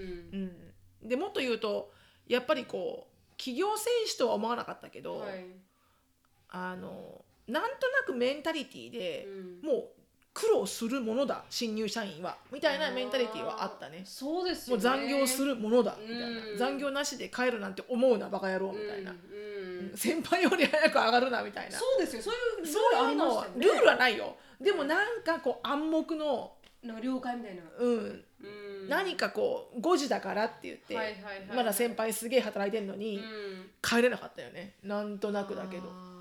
[1.02, 1.08] うん。
[1.08, 1.92] でもっと言うと
[2.26, 5.44] やっぱりこう企業戦士とは思わなかったけど、はい。
[6.48, 9.28] あのなんとなくメンタリティーで、
[9.62, 9.68] うん。
[9.68, 9.88] もう
[10.34, 12.36] 苦労するものだ新入社員は。
[12.50, 14.02] みたいなメンタリティーはあったね。
[14.04, 14.82] そうですよね。
[14.84, 16.58] もう残業するものだみたいな、うん。
[16.58, 19.96] 残業なしで帰るなんて思うなバカ野郎みたいな、うんうん。
[19.96, 21.78] 先輩より早く上がるなみたいな。
[21.78, 24.36] そうですよそういうルーそうルありいうのねルールはないよ。
[24.60, 28.88] でもなんかこう暗黙の、なんか了解みたいな、うん、うん。
[28.88, 33.70] 何かこう5時だからって言って、はいはいはいまだ先輩すげえ働いてんのに、うん。
[33.82, 34.76] 帰れなかったよね。
[34.82, 35.82] なんとなくだけど。
[35.90, 36.11] あ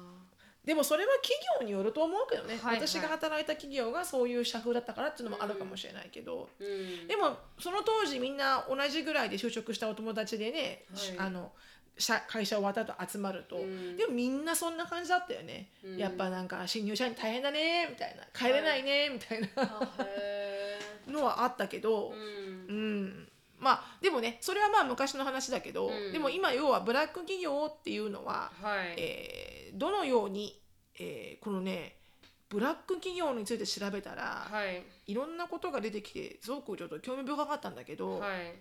[0.66, 2.88] でもそれは企業によると思うけどね、はいはい。
[2.88, 7.08] 私が働いた企業がそういう社風だったからっていうのもあるかもしれないけど、ーうん。
[7.08, 10.86] でもその当時みんな同じぐらいで就職したお友達でね、
[11.18, 11.28] はい。
[11.28, 11.52] あの
[11.98, 13.98] 社会社終わった後集まると、うん。
[13.98, 15.98] でもみんなそんな感じだったよね、うん。
[15.98, 18.24] やっぱなんか新入社員大変だねみたいな。
[18.32, 19.48] 帰れないねみたいな。
[19.56, 22.12] あへのはあったけど。
[22.12, 23.31] ー、ううんん
[23.62, 26.12] まあでもねそれはまあ昔の話だけど、うん。
[26.12, 30.60] でも今要はブラック企業っていうのは、はい、えーどのように、
[31.00, 31.96] えーこのね
[32.50, 34.84] ブラック企業について調べたら、はい。
[35.08, 38.54] いろんなことが出てきてすごくちょっと興味深かったんだけど、はい。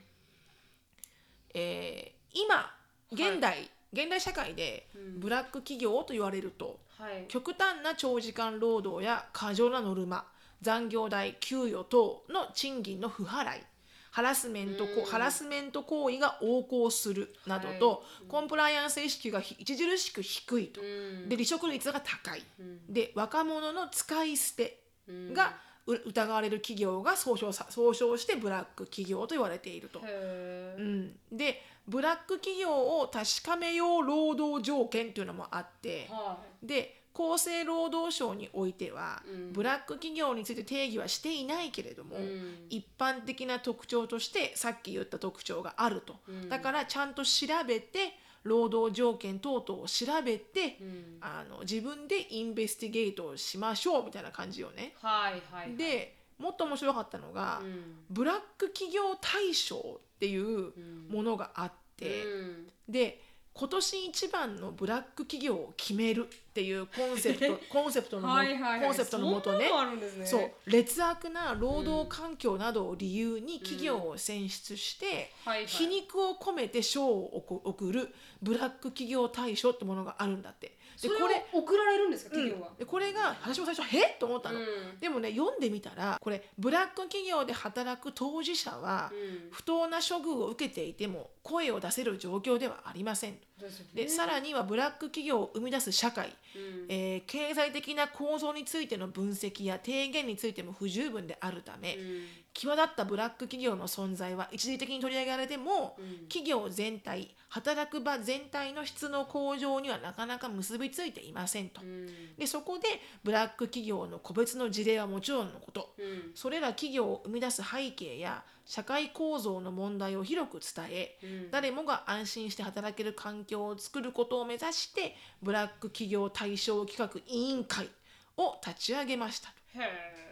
[1.54, 2.72] えー今
[3.10, 5.20] 現代、現代社会でうん。
[5.20, 7.24] ブラック企業と言われるとはい。
[7.28, 10.26] 極端な長時間労働や過剰なノルマ
[10.62, 13.62] 残業代給与等の賃金の不払い
[14.10, 15.04] ハラスメントこうん。
[15.04, 18.28] ハラスメント行為が横行するなどと、はい。
[18.28, 21.28] コンプライアンス意識がひ著しく低いと、うん。
[21.28, 22.92] で離職率が高い、うん。
[22.92, 25.34] で若者の使い捨てうん。
[25.34, 25.54] が
[25.86, 30.00] う疑われる企業が総称さ総称してブラック企業と言われていると。
[30.00, 39.52] うん、でブラック企業を確かめよう労働条件っていうのもあってはで厚生労働省においては、うん。
[39.52, 42.66] ブラック企業について定義はしていないけれども、いうん。
[42.70, 46.48] 一般的な特徴としてさっき言った特徴があると、うん。
[46.48, 51.18] だからちゃんと調べて労働条件等々を調べて、うん。
[51.20, 54.94] あの自分でインベスティゲートをしましょうみたいな感じよね。
[55.00, 57.96] はいはいでもっと面白かったのが、うん。
[58.08, 60.72] ブラック企業大賞っていう
[61.10, 62.68] ものがあって、うん。
[62.88, 63.20] で
[63.52, 68.80] 今年一番のブラック企業を決めるっていうコンセプト コンセプトのもはいはいはい。
[68.80, 69.70] コンセプトのもとね。
[70.18, 70.26] ね。
[70.26, 70.50] そう。
[70.66, 75.66] 劣悪な労働環境などを理由に企業を選出して、はいはい。
[75.66, 80.78] 皮肉を込めて賞を送送るブラック企業大賞ってものがあるんだって。
[81.02, 82.36] でこれを送られるんですか？
[82.36, 82.42] うん。
[82.42, 84.98] 企業は、でこれが私も最初「へっ?」と思ったの、うん。
[85.00, 89.50] でもね読んでみたらこれブラック企業で働く当事者は、うん。
[89.50, 93.72] 不当な処遇を受けていても声を出せる状況ではありませんでね。
[93.94, 96.86] でさらにはブラック企業を生み出す社会、うん。
[96.88, 106.28] えー経済的な構造についての分析や提言についても不十分であるため、うん際立ったブラック企業の存在は一時的に取り上げられても、うん。
[106.28, 111.80] 企業全体働く場全体の質の向上にはなかなか結びついていませんと。
[111.82, 112.36] うん。
[112.36, 112.88] でそこで
[113.22, 115.94] ブラック企業の個別の事例はもちろんのこと。
[115.98, 116.32] うん。
[116.34, 121.50] それら企業を生み出す背景や社会構造の問題を広く伝え、うん。
[121.50, 127.88] 誰もが安心して働ける環境を作ることを目指してブラック企業対象企画委員会
[128.36, 129.48] を立ち上げました。
[129.48, 130.29] へえ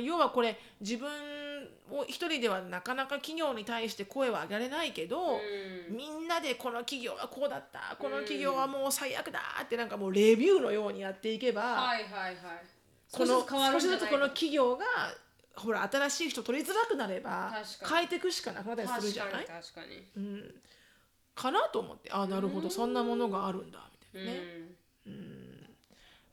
[0.00, 1.08] 要はこれ自分
[1.90, 5.36] を一人ではなかなか企業に対して声は上げられないけど、
[5.88, 5.96] うん。
[5.96, 12.36] みんなでこの企業はこうだったこの企業はもう最悪だってなんかもうレビューのようにやっていけば、はいはいはい。
[13.12, 14.84] この少しずつこの企業が
[15.54, 17.52] ほら新しい人取りづらくなれば
[17.88, 19.44] 変えていくしかなくなったりするじゃない？
[19.46, 20.06] 確かに確かに。
[20.16, 20.54] うん、
[21.34, 23.78] かなと思ってあなるほどそんなものがあるんだ
[24.12, 24.40] みたいなね、
[25.06, 25.65] うん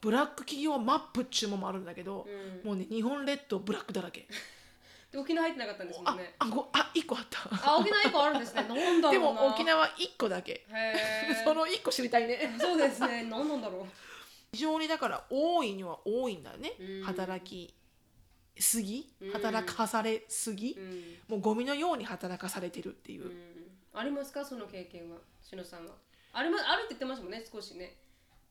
[0.04, 2.68] ブラック企業マップっちゅうものもあるんだけど、うん。
[2.68, 4.28] もうね日本列島ブラックだらけ。
[5.14, 6.36] で沖縄入ってなかったんですもあんね。
[6.40, 7.40] あごあ一個あった。
[7.50, 8.64] あ沖縄一個あるんですね。
[8.68, 9.12] なんだろうな。
[9.12, 10.52] でも沖縄一個だけ。
[10.52, 10.96] へえ
[11.46, 12.58] その一個知りたいね。
[12.60, 13.24] そうですね。
[13.24, 13.86] 何なんだろう。
[14.52, 17.04] 非常にだから多いには多いんだよね、うん。
[17.04, 17.74] 働き
[18.60, 19.10] すぎ？
[19.22, 19.32] うん。
[19.32, 21.18] 働かされすぎ、うん。
[21.30, 23.72] もうゴミのように働かされてるっていう、うん。
[23.94, 24.44] ありますか？
[24.44, 25.18] その経験は？
[25.42, 25.96] しのさんは。
[26.34, 27.96] あれもあるって言ってましたもんね少しね。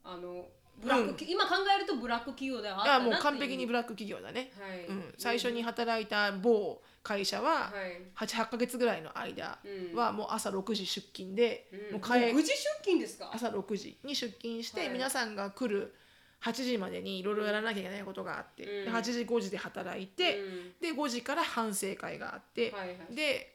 [0.04, 0.48] あの
[0.80, 4.86] ブラック、今考えるとブラック企業ではああもう完璧にブラック企業だね、はい。
[4.86, 8.02] うん、最初に働いた某会社ははい。
[8.16, 9.58] 88ヶ月ぐらいの間
[9.94, 11.92] はもう朝6時出勤で、うん。
[11.94, 13.30] もう帰もう9時出勤ですか？
[13.32, 14.88] 朝6時に出勤して、はい。
[14.90, 15.94] 皆さんが来る
[16.42, 18.84] 8時までにいろいろやらなきゃいけないことがあって、うん。
[18.86, 20.72] で8時5時で働いて、うん。
[20.80, 22.74] で5時から反省会があって、
[23.10, 23.54] で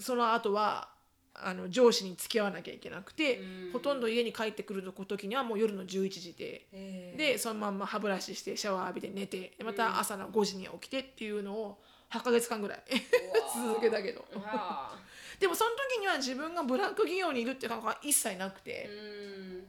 [0.00, 0.88] その後は
[1.34, 3.72] あの上司に付き合わなきゃいけなくて、うん。
[3.72, 6.66] ほとんど家に帰ってくる時にはもう夜の11時で。
[6.72, 11.78] えーでそのまんま歯ブラシしてシャワー浴びて寝てでまた朝の5時に起きてっていうのを
[12.10, 12.82] 8ヶ月間ぐらい
[13.68, 14.24] 続けたけど。
[15.38, 19.66] でもその時には自分がブラック企業にいるって感覚は一切なくーてうん。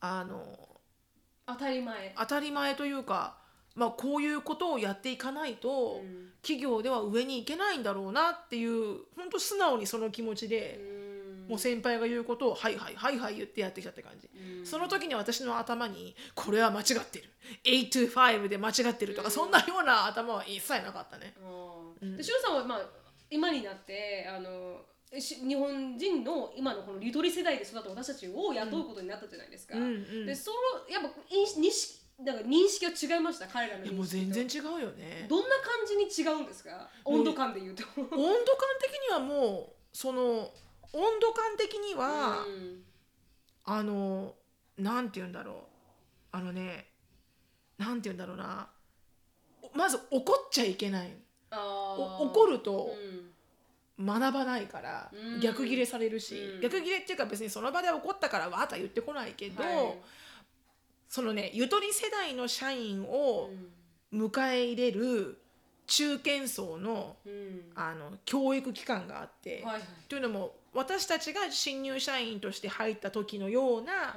[0.00, 0.68] あの
[1.46, 2.14] 当たり前。
[2.16, 3.38] 当たり前というか、
[3.78, 6.28] まあ、こういうことをやっていかないと、うん。
[6.42, 11.48] 企業では上に行けないんだろうなっていう本当素直にその気持ちで、うん。
[11.48, 14.28] もう先輩が言うことを「はいはいはいはい」言ってやってきたって感じ。
[14.58, 14.66] うん。
[14.66, 17.30] その時に私の頭にこれは間違ってる。
[17.64, 21.34] 825で間違ってるとか、そんなような頭は一切なかったね。
[21.42, 22.80] あーでさんはまあ
[23.30, 24.80] 今になってあの
[25.18, 29.76] し日本人の今のこのゆとり世代で育った私たちを雇うことになったじゃないですか。
[29.76, 30.56] うんうんでその
[30.90, 33.46] やっぱ認識だから認識は違いました？
[33.46, 35.26] 彼らの認識もう全然違うよね。
[35.28, 36.88] どんな感じに違うんですか？
[37.04, 37.84] 温度感で言うと。
[37.96, 38.18] 温度感
[38.80, 40.52] 的にはもうその
[40.92, 42.84] 温度感的には、うん。
[43.64, 44.34] あの
[44.76, 45.56] なんて言うんだろう。
[46.32, 46.90] あのね
[47.78, 48.68] なんて言うんだろうな。
[49.74, 51.16] まず怒っちゃいけない。
[51.50, 52.90] 怒るると
[53.98, 55.40] 学ばないから、うん。
[55.40, 56.60] 逆ギレされるし、うん。
[56.60, 59.98] 逆ギレっていうか別にその場で怒ったからわーとは言ってこないけど、はい
[61.08, 63.68] そのねゆとり世代の社員をうん。
[64.10, 65.38] 迎え入れる
[65.86, 67.60] 中堅層のうん。
[67.74, 69.82] あの教育機関があって、はいはい。
[70.08, 74.14] というのも私たちが新入社員として入った時のようなはい。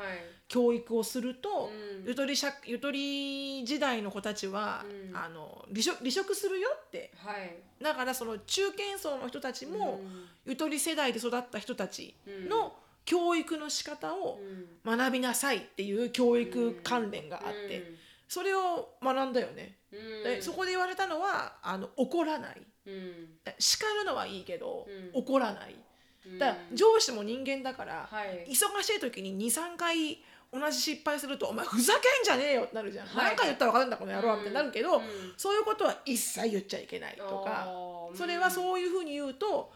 [0.48, 1.72] 教育をすると、
[2.04, 2.08] うん。
[2.08, 5.16] ゆとり社ゆとり時代の子たちは、うん。
[5.16, 7.12] あの離職離職するよって。
[7.18, 7.56] はい。
[7.82, 10.26] だからその中堅層の人たちも、うん。
[10.46, 12.50] ゆとり世代で育った人たちうん。
[12.50, 12.74] の
[13.06, 14.40] 教育の仕方を
[14.86, 14.98] うん。
[14.98, 17.94] 学びなさいっていう教育関連があって、
[18.28, 19.78] それを学んだよね。
[19.92, 20.24] うん。
[20.24, 22.62] でそこで言われたのはあの怒らない。
[22.86, 23.28] うん。
[23.60, 25.22] 叱るのはいいけど、うん。
[25.22, 25.76] 怒らない。
[26.26, 26.40] うん。
[26.40, 28.48] だから上司も人間だから、はい。
[28.48, 33.26] 忙しい時に23回同じ失敗すると「お前ふざけんじゃねえよ」ってなるじゃん、はい。
[33.28, 35.04] 何回言ったら分かるんだこの野郎みたいになるけど、うん。
[35.38, 37.68] そういうことは一切言っちゃいけないとか
[38.16, 39.72] それはそういうふうに言うと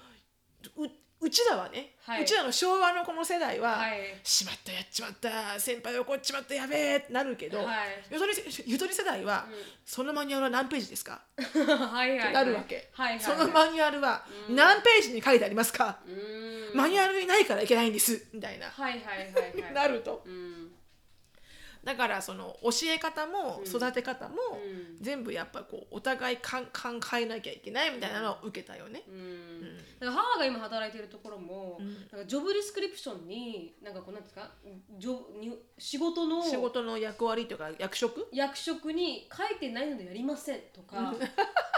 [1.22, 2.24] ううちらはね、はい。
[2.24, 4.20] うちらの昭和のこの世代は「はい。
[4.24, 8.04] しまったやっちまった先輩怒っちまったやべえ」ってなるけど、はい。
[8.12, 8.34] ゆとり
[8.66, 9.48] ゆとり世代は、
[9.86, 16.72] そのマニュアルは何ページですか?」はいなるわけ、はいはいそのマニュアルは何ページに書いてありますか、うん。
[16.74, 19.74] マニュアルにないからいけないんですみたいな、はいはいはいはい。
[19.74, 20.22] なると。
[20.26, 20.65] うん
[21.86, 24.96] だからその教え方も育て方もうん。
[25.02, 26.72] 全部やっぱこうお互いかん考
[27.20, 29.04] えなきゃいけないみたいなのを受けたよね。
[29.08, 29.78] うん。
[30.00, 31.94] だから母が今働いてるところも、ん。
[32.12, 34.50] なんかジョブディスクリプションになんかこうなんですか
[34.98, 38.28] ジョブに仕事の仕事の役割とか役職？
[38.32, 40.96] 役職に書いてないのでやりませんとか。
[40.96, 41.12] な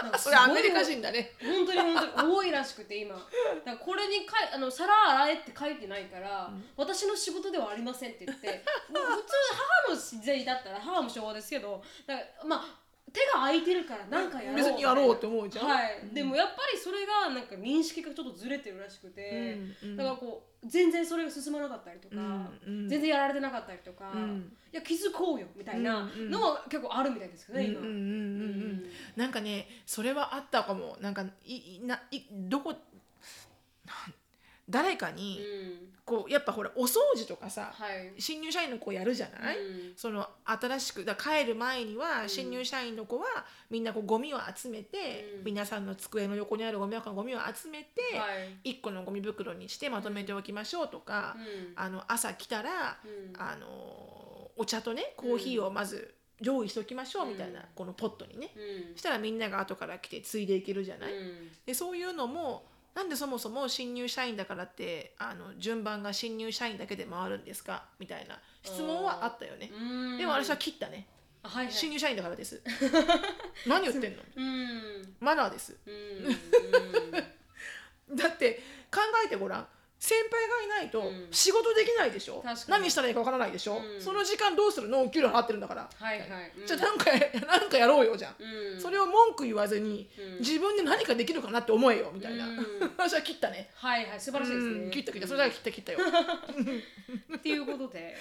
[0.08, 1.32] んかす それアメリカ人だね。
[1.42, 3.14] 本当に本当に 多いらしくて今。
[3.14, 3.30] だか
[3.66, 9.34] らこれにかいあの皿洗えって書いてないから、私の仕事ではありませんって言ってもう普通
[9.86, 15.66] 母の時代だったら母も昭和ですけどだからまあ手が空いてるから何かやろう別にやろうって思うじゃん。
[15.66, 19.96] はい、でもやっぱりそれがなんか認識がちょっとずれてるらしくて、うんうん。
[19.96, 22.88] だからこう全然それが進まなかったりとか、うんうん。
[22.88, 24.52] 全然やられてなかったりとか、ん。
[24.72, 27.80] いや気づこうよみたいなのは結構あるみたいですけどね、今。
[27.80, 28.84] うんうんうんうんうん。
[29.16, 30.96] なんかねそれはあったかも。
[31.00, 32.74] なんかいいないどこ
[34.68, 35.88] 誰かにうん。
[36.08, 38.14] こうやっぱほらお掃除とかさ、はい。
[38.18, 39.92] 新入社員の子やるじゃない、うん。
[39.94, 43.26] その新しくだ帰る前には新入社員の子は
[43.68, 45.44] みんなこうゴミを集めて、うん。
[45.44, 48.26] 皆さんの机の横にあるゴミ箱のゴミを集めて、は
[48.64, 48.70] い。
[48.76, 51.72] 1個のゴミ袋にしてまとめておきましょうとか、うん。
[51.76, 53.40] あの朝来たら、うん。
[53.40, 53.66] あの
[54.56, 58.92] お茶とねコーヒーをまず用意しておきましょうみたいな、うんこのポットにね、うん。
[58.94, 61.48] そしたらみんなが後から来てついでいけるじゃない、うん。
[61.66, 62.64] でそういうのも
[62.98, 67.84] なんでそもそも新入社員だからってあの順番が新入社員だけで回るんですか？
[68.00, 69.70] みたいな質問はあったよね。
[69.72, 69.76] う
[70.16, 71.06] んでも私は切ったね。
[71.44, 72.60] あはいはい新入社員だからです。
[73.68, 74.22] 何言ってんの？
[74.34, 75.76] うんマナーです。
[78.14, 78.60] だって
[78.92, 79.68] 考えてごらん。
[80.00, 81.28] 先輩がいないとうん。
[81.32, 82.82] 仕事できないでしょ、確かに。
[82.82, 84.00] 何したらいいかわからないでしょ、うん。
[84.00, 85.02] その時間どうするの？
[85.02, 86.66] お給料払ってるんだから、はいはい、うん。
[86.66, 87.10] じゃあなんか
[87.46, 88.80] なんかやろうよじゃん、うん。
[88.80, 90.38] それを文句言わずに、うん。
[90.38, 92.58] 自分で何かできるかなって思えよみたいな、うん。
[92.96, 93.70] 私は切ったね。
[93.74, 94.20] はいはい。
[94.20, 94.90] 素晴らしいですね、うん。
[94.90, 95.26] 切った切った。
[95.26, 95.98] それだけ切った切ったよ、
[97.36, 98.16] っていうことで、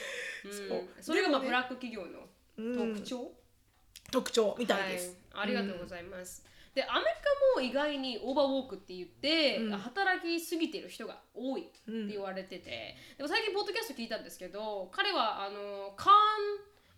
[0.46, 0.88] うん、 そう。
[1.00, 2.96] それがまあブラック企業のうん。
[2.96, 3.32] 特徴、
[4.12, 6.44] 特徴みたいです、はい、ありがとうございます、
[6.78, 7.06] でアメリ
[7.58, 9.72] カも意外にオーバーウォークって言って、うん。
[9.72, 16.14] 働きすぎてる人が多いって言われてて、でも最近ポッドキャスト聞いたんですけど彼はあのカーン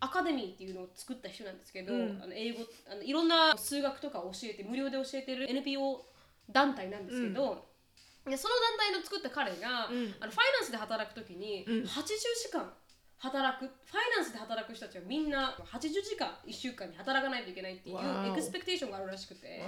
[0.01, 2.19] アカデミーっていうのを作った人なんですけど、うん。
[2.21, 6.05] あの英語あのいろんな数学とかを教えて無料で教えてる NPO
[6.51, 7.63] 団体なんですけど、
[8.27, 10.13] でその団体の作った彼が、うん。
[10.19, 11.73] あのファイナンスで働く時にうん。
[11.83, 12.03] 80
[12.43, 12.69] 時間
[13.19, 19.61] 働くファイナンスで働く人たちはみんな80時間1週間に働かないといけないっていうエクスペクテーションがあるらしくて。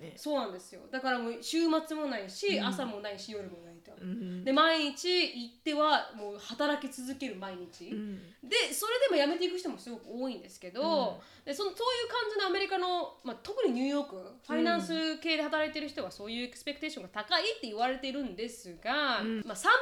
[0.00, 0.12] ね。
[0.16, 0.82] そうなんですよ。
[0.90, 2.66] だからもう週末もないし、うん。
[2.66, 4.44] 朝もないし夜もないと、うん。
[4.44, 8.16] で毎日行ってはもう働き続ける毎日、うん。
[8.42, 14.16] でそれでも辞めていく人もすごく多いんですけど、でそのそういう感じのアメリカの、まあ、特にニューヨーク
[14.46, 19.42] ファイナンス系で働いてる人はそういうエクスペクテーションが高いって言われてるんですが、うん。
[19.44, 19.74] まあ、3分の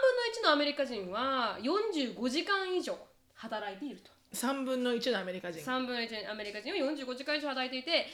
[0.43, 2.99] 1のアメリカ人は45時間以上
[3.35, 4.11] 働いていると。
[4.33, 5.63] 3分の1のアメリカ人。
[5.63, 8.07] 3分の1のアメリカ人は45時間以上働いていて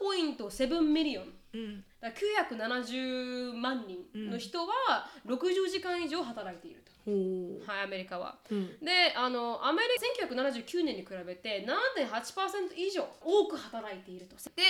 [0.00, 2.16] 9.7 million うんだか
[2.50, 8.38] ら970万人の人は60時間以上働いていると、ほうはいアメリカは。
[8.50, 9.88] うんであのアメリ
[10.18, 11.64] カ1979年に比べて
[11.96, 14.36] 7.8%以上多く働いていると。
[14.56, 14.62] で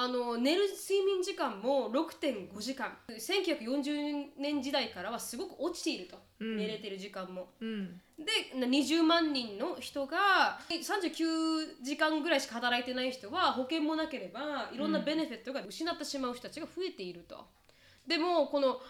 [0.00, 2.96] あの寝る睡眠時間も6.5時間。
[3.08, 6.56] 1940年時代からはすごく落ちていると、うん。
[6.56, 7.48] 寝れてる時間も。
[7.60, 8.00] うん。
[8.16, 17.44] で20万人の人が39時間ぐらいしか働いてない人は保険もなければいろんな benefit が失ってしまう人たちが増えていると。
[18.06, 18.80] でもこの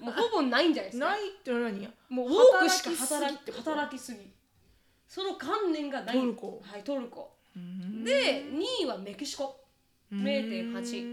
[0.00, 1.10] もうほぼないんじゃないですか。
[1.10, 1.82] ないっていうのは何？
[1.82, 3.36] やもう多くしか働
[3.90, 4.20] きすぎ。
[5.06, 6.18] その観念がない。
[6.18, 6.62] トルコ。
[6.64, 7.34] はいトルコ。
[7.54, 8.04] うん。
[8.04, 9.60] で2位はメキシコ。
[10.10, 11.04] 0.8う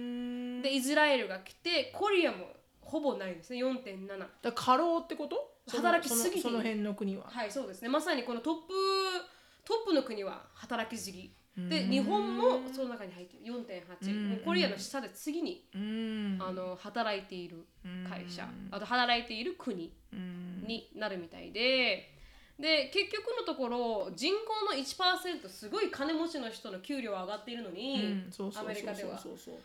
[0.60, 0.62] ん。
[0.62, 2.55] でイスラエルが来てコリアも
[2.86, 3.64] ほぼないですね。
[3.64, 4.08] 4.7
[4.42, 5.54] だ過労ってこと？
[5.68, 6.42] 働きすぎて。
[6.42, 7.26] その辺の国は。
[7.28, 7.90] はいそうですね。
[7.90, 8.74] まさにこのトップ
[9.66, 11.34] トップの国は働きすぎ。
[11.58, 13.44] で日本もその中に入ってる。
[13.46, 14.30] 4.8うん。
[14.30, 16.38] もうコリアの下で次にうん。
[16.40, 17.66] あの働いている
[18.10, 18.48] 会社。
[18.72, 20.64] あと働いている国うん。
[20.68, 22.15] になるみたいで
[22.60, 28.24] で結局のところ人口の1%すごい金持ちの人の給料は上がっているのに、
[28.56, 29.22] アメリカでは。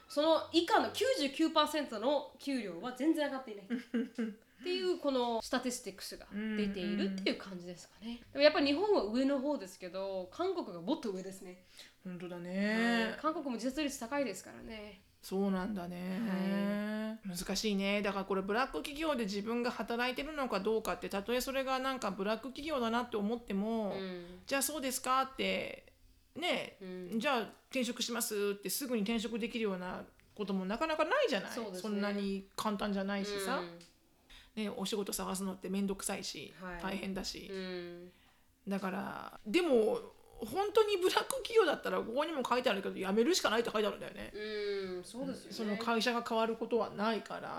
[0.09, 3.67] その以下の99%の給料は全然上がっていない。
[4.61, 8.21] っていうこのスタティスティックスが出ているっていう感じですかね。
[8.33, 11.65] でもやっぱり日本は上の方ですけど韓国がもっと上ですね、
[12.05, 13.17] 本当だね。
[13.23, 18.01] 韓国も自殺率高いですからねそうなんだね、難しいね。
[18.01, 24.25] だからこれブラック企業で自分が働いてるのかどうかってたとえそれがなんかブラック企業だなって思っても、うん。
[24.47, 25.93] じゃあそうですかって
[26.35, 27.21] ね、うん。
[27.21, 27.41] じゃあ
[27.71, 30.03] 転職しますってすぐに転職できるような
[30.35, 31.51] こともなかなかないじゃない？
[31.53, 31.99] そね。
[31.99, 33.61] んなに簡単じゃないしさ、
[34.57, 34.65] うん。
[34.65, 36.83] ね、お仕事探すのって面倒くさいし、はい。
[36.83, 38.11] 大変だし、うん。
[38.67, 39.99] だからでも
[40.47, 45.53] 本当にブラック企業だったらここにも書いてあるけど辞めるしかないって書いてあるんだよね、うんそうですよね。
[45.53, 47.59] その会社が変わることはないから、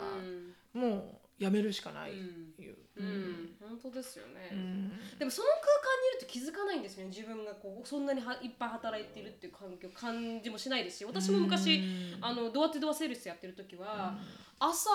[0.76, 0.82] うん。
[0.82, 4.92] もう辞めるしかないっていう、うん、本当ですよね、うん。
[5.18, 7.10] でもその空間にいると気づかないんですよね。
[7.10, 12.26] 自分がこうそんなにはいっぱい働いているっていう環境感じもしないですし私も昔、うん。
[12.26, 14.16] あのドアテドアセールスやってる時は、
[14.60, 14.90] 朝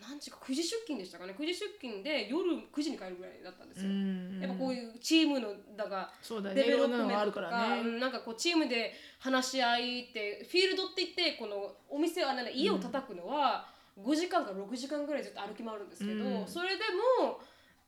[0.00, 1.36] 何時か9時出勤でしたかね。
[1.38, 6.56] 9時出勤で夜9時に帰るぐらいだったんですよ、うんやっぱこういうチームのだがそうだね。
[6.56, 7.80] development とかね。
[7.80, 13.68] うんなんかこうチームで話し合いってフィールドって言ってこのお店は、ね、家を叩くのは
[14.04, 16.46] 5時間から6時間ぐらいずっと歩き回るんですけど、うん。
[16.46, 16.84] それで
[17.22, 17.40] も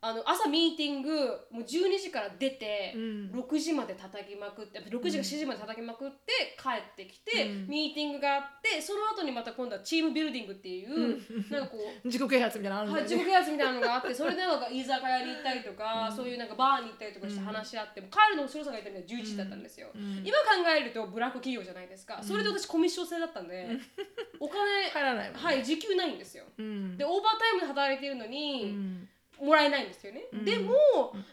[0.04, 1.10] あの朝ミーティング
[1.52, 3.30] もう12時から出て、うん。
[3.30, 7.68] 6時まで叩きまくって6時か7時まで叩きまくって帰ってきて、うん。
[7.68, 11.22] ミーティングがあってその後にまた今度はチームビルディングっていう、
[11.52, 22.20] なんかこう 自己啓発みたいなのあるんだはい、よね、自己啓発みたいなのがあってそれでなんか居酒屋に行ったりとか、そういうなんかバーに行ったりとかして話し合って、帰るのも白さんが言ったみたいに11時だったんですよ、今考えるとブラック企業じゃないですか。
[22.20, 23.68] それで私コミッション制だったんで、
[24.40, 25.36] お金入らないね。
[25.38, 26.44] はい時給ないんですよ。
[26.58, 26.96] うん。
[26.96, 29.08] でオーバータイムで働いているのうに、ん
[29.42, 30.44] もらえないんですよね、ん。
[30.44, 30.74] でも、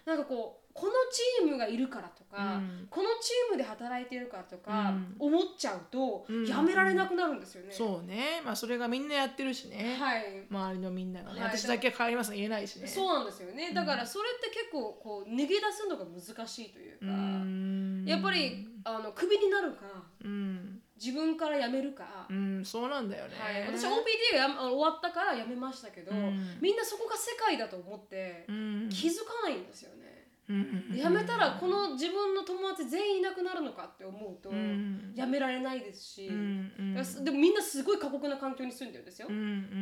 [0.05, 2.87] なんかこうこのチームがいるからとか、うん。
[2.89, 5.15] このチームで働いてるからとかうん。
[5.19, 6.45] 思っちゃうと、うん。
[6.45, 7.73] やめられなくなるんですよね。
[7.73, 8.41] そうね。
[8.45, 10.45] まあそれがみんなやってるしね、はい。
[10.49, 11.57] 周りのみんながね、はい。
[11.57, 12.87] 私だけ帰ります言えないしね。
[12.87, 13.73] そうなんですよね。
[13.73, 18.05] だからそれって結構こう逃げ出すのが難しいというか、うん。
[18.07, 19.79] やっぱりあのクビになるか
[20.23, 26.57] うん、自分から辞めるか、うん、そうなんだよね、はい、私 OPT がやあ終わったから辞めましたけど、うん。
[26.61, 28.89] みんなそこが世界だと思ってうん。
[28.89, 30.09] 気づかないんですよね。
[30.49, 35.13] うん辞めたらこの自分の友達全員いなくなるのかって思うとうん。
[35.15, 39.27] 辞められないですし、でもみんなすごい過酷な環境に住んでるんですよ。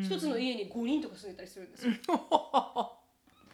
[0.04, 1.94] 一つの家に5人とか住んでたりするんですよ。
[1.94, 1.98] う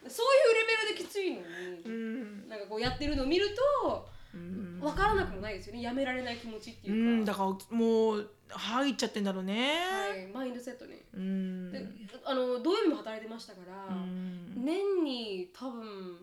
[0.09, 2.49] そういうレベルできついのに、ん。
[2.49, 5.81] なんかこうやってるのを見るとうん分からなくもないですよね。
[5.81, 7.25] やめられない気持ちってういうか、ん。
[7.25, 9.79] だからもう入っちゃってんだろうね、
[10.09, 10.93] はい、マインドセットに。
[11.13, 11.71] うん。
[11.71, 11.85] で
[12.25, 14.53] あの土曜日も働いてましたから、うん。
[14.55, 16.17] 年に多分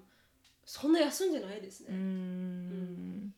[0.64, 1.96] そんな休んでないですうね。
[1.96, 3.20] ん。
[3.22, 3.30] なん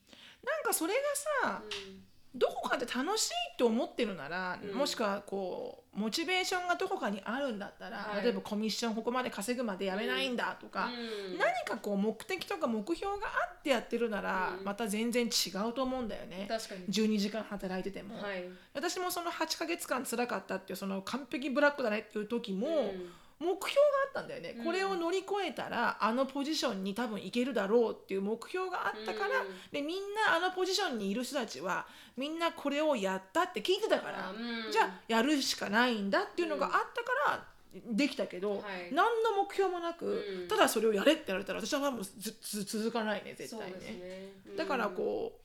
[0.65, 1.01] かそれが
[1.43, 2.03] さうん
[2.35, 16.47] どこかで楽しいと思ってるなら、うんもしくはこうモチベーションがどこかにあるんだったら、はい例えばコミッションここまで稼ぐまでやめないんだとか、うん何かこう目的とか目標があってやってるなら、うんまた全然違うと思うんだよね。
[16.49, 16.87] 確かに。
[16.87, 18.45] 12時間働いてても、はい。
[18.73, 23.13] 私もその8ヶ月間辛かったっていうその完璧ブラックだねっていう時も、うん
[23.43, 24.65] 目標があったんだよね、うん。
[24.65, 29.47] これを乗り越えたらあのポジションに多分いけるだろうっていう目標があったから、うん。
[29.73, 31.87] でみんなあのポジションにいる人たちは
[32.17, 34.73] みんなこれをやったって聞いてたから、うん。
[34.73, 37.45] じゃあやるしかないんだっていうのがあったから
[37.91, 38.63] できたけど、はい。
[38.93, 40.49] 何の目標もなく、うん。
[40.49, 43.79] ただそれをやれって言われたら私はもうずず続かないね絶対ね。
[43.79, 44.33] ね。
[44.51, 44.57] うん。
[44.57, 45.41] だからこう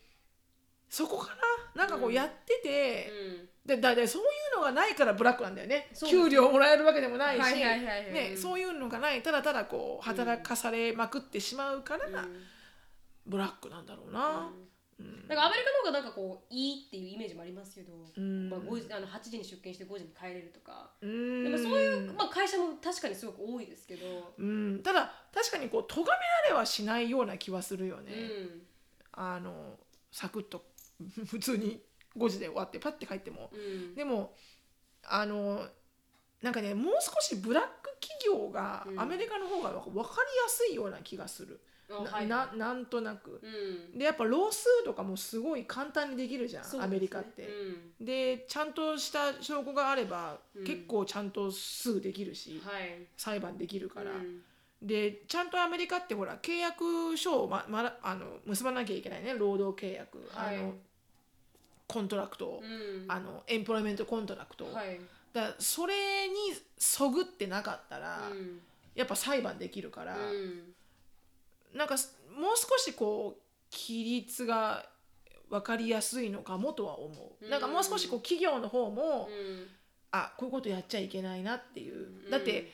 [0.90, 1.36] そこか
[1.76, 5.90] ななんかこうやってて、うんでだでそういうのがないからブラックなんだよね。
[5.92, 6.10] ね。
[6.10, 9.22] 給料もらえるわけでもないし、はいはいはいはいね、そういうのがない。
[9.22, 12.44] ただただこう働かされまくってしまうから、うん。
[13.26, 14.50] ブラックなんだろうな。
[15.00, 15.28] うん。
[15.28, 18.50] なんかアメリカの方がなんかこういいっていうイメージもありますけど、うん。
[18.50, 21.44] まあ、5時あの8時に出勤して5時に帰れるとか、うん。
[21.44, 26.16] でもそういう、まあ、会社も確かにすごく多いですけど、うん、ただ確かにこう咎めら
[26.52, 28.14] れはしないような気はするよね。
[28.14, 28.62] うん。
[29.12, 29.78] あの
[30.12, 30.64] サクッと
[31.28, 31.82] 普通に
[32.18, 33.50] 5時で終わってパッて帰っても。
[33.54, 33.96] うん。
[33.96, 34.34] でも
[35.04, 35.66] あの
[36.42, 39.00] なんかねもう少しブラック企業がうん。
[39.00, 40.04] アメリカの方が分かりや
[40.48, 41.60] すいような気がする。
[41.90, 43.42] なななんとなく。
[43.42, 43.98] うん。
[43.98, 46.70] でやっぱロースとかもすごい簡単にできるじゃん、ね。
[46.82, 47.48] アメリカって。
[48.00, 48.06] うん。
[48.06, 50.64] でちゃんとした証拠があれば、うん。
[50.66, 53.08] 結構ちゃんとすぐできるし、はい。
[53.16, 54.42] 裁判できるから、うん。
[54.82, 60.58] でちゃんとアメリカってほら契約書を、ままだあの結ばなきゃいけないね労働契約、はい。
[60.58, 60.74] あの
[61.88, 63.06] contract、うん。
[63.08, 65.00] あの employment contract、はい。
[65.34, 66.36] だそれに
[66.78, 68.60] そぐってなかったら、うん。
[68.96, 70.74] やっぱ裁判できるから、うん。
[71.78, 74.86] なんかすもう少しこう規律が
[75.50, 77.50] 分かりやすいのかもとは思う、うん。
[77.50, 79.68] なんかもう少しこう企業の方も、うん。
[80.12, 82.30] あこういうことやっちゃいけないなっていう、うん。
[82.30, 82.72] だって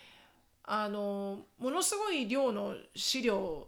[0.64, 3.68] あのものすごい量の資料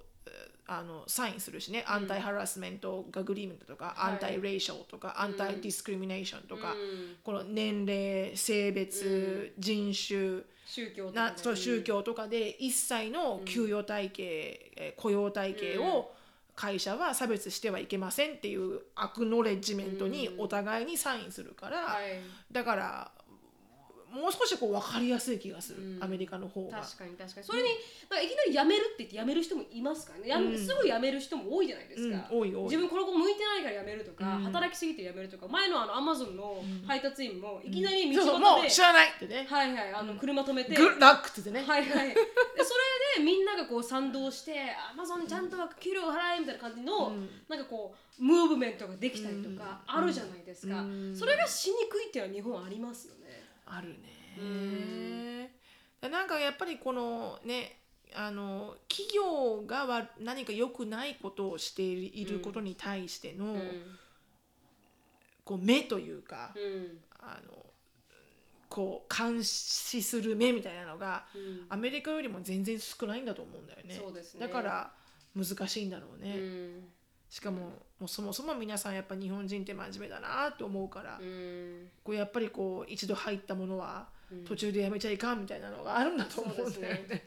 [0.68, 4.14] あのサインするしね、 anti-harassment agreement とか、はい。
[4.14, 7.16] anti-retaliation とか、 anti-discrimination とか、うん。
[7.24, 16.12] この年齢性別、人種宗教とかねなそう宗教とかで一切の給与体系、えー雇用体系を
[16.56, 22.22] 会社は差別してはいけませんっていうアクノレッジメントにお互いにサインするから、はい。
[22.52, 23.12] だから
[24.16, 26.04] もう少しこう分かりやすい気がする、うん。
[26.04, 26.80] アメリカの方が。
[26.80, 27.46] 確かに確かに。
[27.46, 27.70] それに
[28.10, 32.64] なんかいきなり辞めるって言って辞める人もいますからねやめうんすぐ辞める人も多いじゃないですか、うん多い多い。
[32.64, 34.44] 自分この子向いてないから辞めるとか、うん。
[34.46, 39.46] 働きすぎて辞めるとか前のあのアマゾンの配達員もいきなりそうそう道端で、もう知らないってね。
[39.50, 41.62] はいはいあの車止めて、グッラックってね。
[41.62, 42.74] はいはい、でそ
[43.18, 44.54] れでみんながこう賛同して
[44.92, 47.30] アマゾンにちゃんと給料払えみたいな感じの、うん。
[47.50, 50.04] なんかこうムーブメントができたりとかうん。
[50.04, 51.16] あるじゃないですか、うん。
[51.16, 53.15] それがしにくいっていうのは日本ありますよね。
[53.66, 55.52] あるね
[56.02, 56.10] う。
[56.10, 57.80] なんかやっぱりこのね
[58.14, 63.62] あの企業がわ何か良くないことをしていることに対しての、うん
[65.46, 67.54] こう目というか、うんあの
[68.68, 73.94] こう監視する目みたいなのがうんアメリカよりも全然少ないんだと思うんだよね。
[73.94, 74.92] そうですねだから
[75.36, 76.36] 難しいんだろうね。
[77.30, 77.62] うんしかも
[78.00, 81.88] もうそもそも皆さんやっぱ日本人って真面目だなと思うから、うん。
[82.04, 84.08] こうやっぱりこう一度入ったものは
[84.48, 87.24] 途中でやめちゃいかんみたいなのがあるんだと思そうですうんだよね。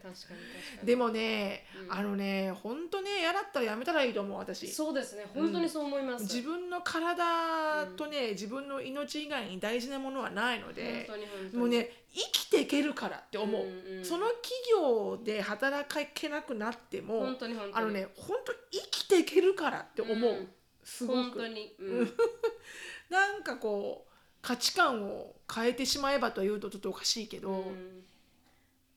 [0.85, 1.93] でもね、うん。
[1.93, 4.69] あのね本当ね嫌だったらやめたらいいと思う私。
[4.69, 5.27] そうですね。
[5.35, 11.09] 本当にそう思います、自分の体とね、自分の命以外に大事なものはないので
[11.55, 15.85] もうね生きていけるからって思う、うんうんその企業で働
[16.15, 17.27] けなくなっても
[17.73, 20.49] あのね本当生きていけるからって思う、うん。
[20.85, 21.17] すごく。
[21.17, 22.17] 本当に、うん。
[23.11, 24.08] なんかこう
[24.41, 28.05] 価値観を変えてしまえばというとちょっとおかしいけど、うん。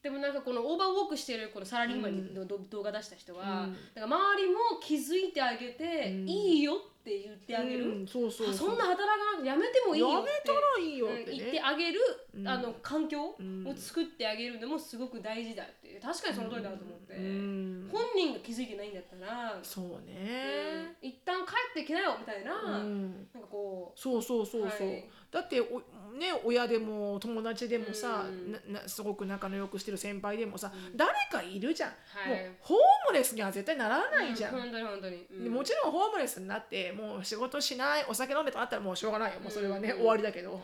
[0.04, 4.02] でもなんかこのオーバーウォークしてるこのサラリーマンのど動画出した人は、うん。
[4.02, 6.30] か周りも気づいてあげて、うん。
[6.30, 8.08] いいよって言ってあげる、うん。
[8.08, 11.22] そうそうあそんな働かなくてやめてもいいよってやめたらいいよってね。
[11.24, 12.00] うん言ってあげる、
[12.36, 12.48] うん。
[12.48, 13.76] あの環境をん。
[13.76, 17.90] 作ってあげるのもすごく大事だって確かにその通りだと思って、うん。
[17.92, 23.28] 本人が気づいてないんだったら、そううんね、一旦帰ってきなよみたいな、うん。
[23.34, 25.10] なんかこそうそうそうそう、はい。
[25.32, 25.82] だってお
[26.18, 28.52] ね親でも友達でもさ、うん。
[28.52, 32.30] ななすごく仲の良くしてる先輩でもさ、誰かいるじゃん、はい。
[32.30, 32.78] もうホー
[33.12, 39.40] ムレスには絶対ならう、ないじゃん、本当に本当に、もちろんホームレスになってもう仕事しないお酒飲んでとなったらもうしょうがないよ。
[39.40, 39.98] もうそれはね、うん。
[39.98, 40.62] 終わりだけど、はい。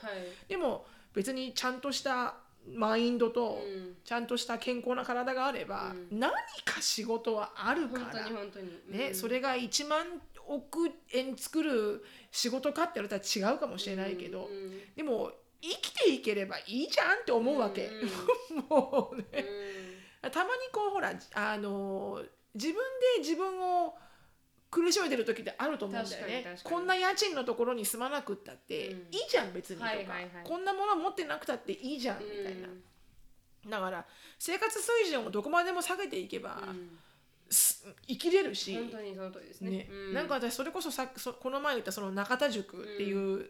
[0.48, 2.36] でも別にちゃんとした
[2.76, 3.96] マインドと、うん。
[4.04, 6.20] ちゃんとした健康な体があれば、うん。
[6.20, 6.32] 何
[6.66, 8.30] か仕事はあるから
[8.90, 9.16] ね、うん。
[9.16, 10.06] それが1万
[10.48, 14.50] 億円作る仕事かって言われたら違うかもしれないけど、
[14.96, 19.26] でも生きていければいいじゃんって思うわけ、うん もうね。
[20.24, 22.76] うたまにこうほらあの自分
[23.16, 23.96] で自分を
[24.70, 26.58] 苦しめてる時ってあると思うんだよね。
[26.64, 28.98] こんな家賃のところに住まなくったって、うん。
[29.12, 30.30] いいじゃん別にとか、はいはいはい。
[30.44, 32.56] こんなもの持ってなくたっていいじゃんんみたい
[33.70, 34.06] な、だから
[34.38, 36.98] 生活水準をどこまでも下げていけば、うん。
[37.50, 39.72] す生きれるし、本当にその通りですね。
[39.72, 39.90] ね。
[40.12, 43.50] うなんか私それこそさそこの前言ったその中田塾っていう、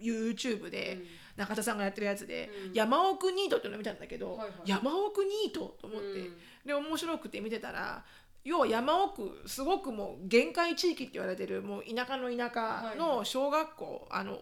[0.00, 0.98] YouTube で
[1.36, 2.72] 中田さんがやってるやつで、うん。
[2.72, 4.50] 山奥ニートっていうのを見たんだけど、はいはい。
[4.64, 6.36] 山奥ニートと思って、うん。
[6.64, 8.04] で面白くて見てたら
[8.44, 14.38] 要は山奥すごくもう限界地域って言われてるもう田舎の田舎の小学校、あのうん。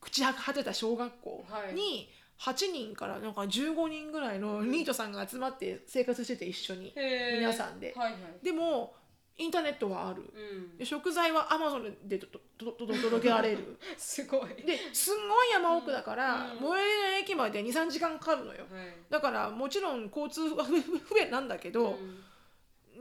[0.00, 1.74] 朽ち果てた小学校はい。
[1.74, 2.08] に
[2.40, 7.38] 8人からなんか15人ぐらいのニートさんが集まって生活してて一緒に、へー。
[7.40, 7.94] 皆さんで。
[7.96, 8.44] はいはい。
[8.44, 8.94] でも
[9.36, 10.76] インターネットはある、うん。
[10.76, 12.40] で食材はアマゾンでとと
[12.72, 13.78] とと届けられる。
[13.96, 14.48] すごい。
[14.64, 16.58] ですんごい山奥だから、うん。
[16.58, 18.66] 最寄りの駅まで23時間かかるのよ。
[18.70, 18.96] はい。
[19.08, 22.24] だからもちろん交通は不不便なんだけど、うん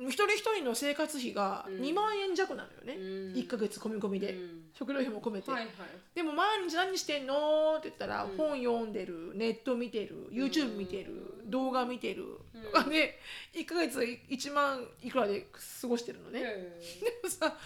[0.01, 1.81] 一人一人の生活費がうん。
[1.81, 3.33] 2万円弱なのよね、うん。
[3.33, 4.61] 1ヶ月込み込みで、うん。
[4.73, 5.73] 食料費も込めて、はいはい。
[6.13, 7.77] でも毎日何してんの？
[7.77, 8.37] って言ったら、うん。
[8.37, 12.25] 本読んでるネット見てる YouTube 見てる、動画見てる。
[12.53, 12.63] うん。
[12.63, 13.19] とかね。
[13.53, 15.47] 1ヶ月1万いくらで
[15.81, 17.57] 過ごしてるのね、へでもさ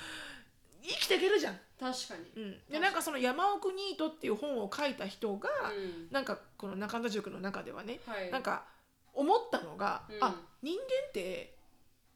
[0.82, 2.44] 生きていけるじゃん、ー確かに。
[2.44, 6.08] うん、でなんかその「山奥ニート」っていう本を書いた人が、うん。
[6.12, 8.32] なんかこの中田塾の中ではね、はい。
[8.32, 8.66] なんか
[9.14, 10.24] 思ったのが、うん。
[10.24, 11.56] あ人間って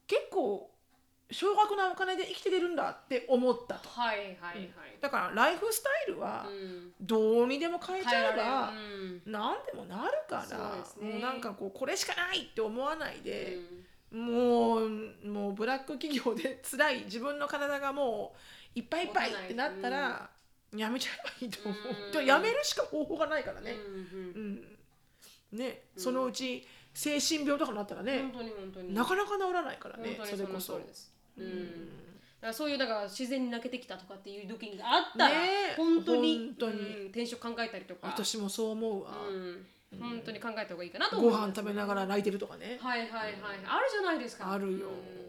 [0.06, 0.70] 結構
[1.30, 3.88] 少額なお金で生きていけるんだって思ったと。
[3.88, 4.68] はいはいはい。
[5.00, 6.92] だからライフスタイルはうん。
[7.00, 8.72] どうにでも変えちゃえば、
[9.26, 10.58] 何でもなるから
[11.02, 11.10] ね。
[11.12, 13.58] もうなんかこうこれしかないって思わないで、
[14.12, 14.26] うん。
[14.26, 14.88] もう
[15.26, 18.34] もうブラック企業で辛い自分の体がも
[18.76, 20.30] ういっぱいいっぱいってなったら、
[20.76, 22.26] やめちゃえばいいと思う、うん。
[22.26, 23.76] やめるしか方法がないからね、う
[24.38, 24.76] ん。
[25.52, 25.58] うん。
[25.58, 26.66] ねそのうち
[26.96, 28.94] 精神病とかになったらね、本当に本当に。
[28.94, 30.72] なかなか治らないからね本当にそれこそ。
[30.72, 31.12] の通りです。
[31.36, 31.64] うん。
[31.66, 31.68] だ
[32.40, 36.80] からそういうだから自然に泣けてきたとかっていう時があったら、ね本当に本当に。
[36.80, 38.06] うん転職考えたりとか。
[38.06, 39.66] 私もそう思うわ、うん、
[39.98, 41.50] 本当に考えた方がいいかなと思ごいます。
[41.50, 43.32] 飯食べながら泣いてるとかね、はいはいはい、
[43.66, 44.52] あるじゃないですか。
[44.52, 44.88] あるよ、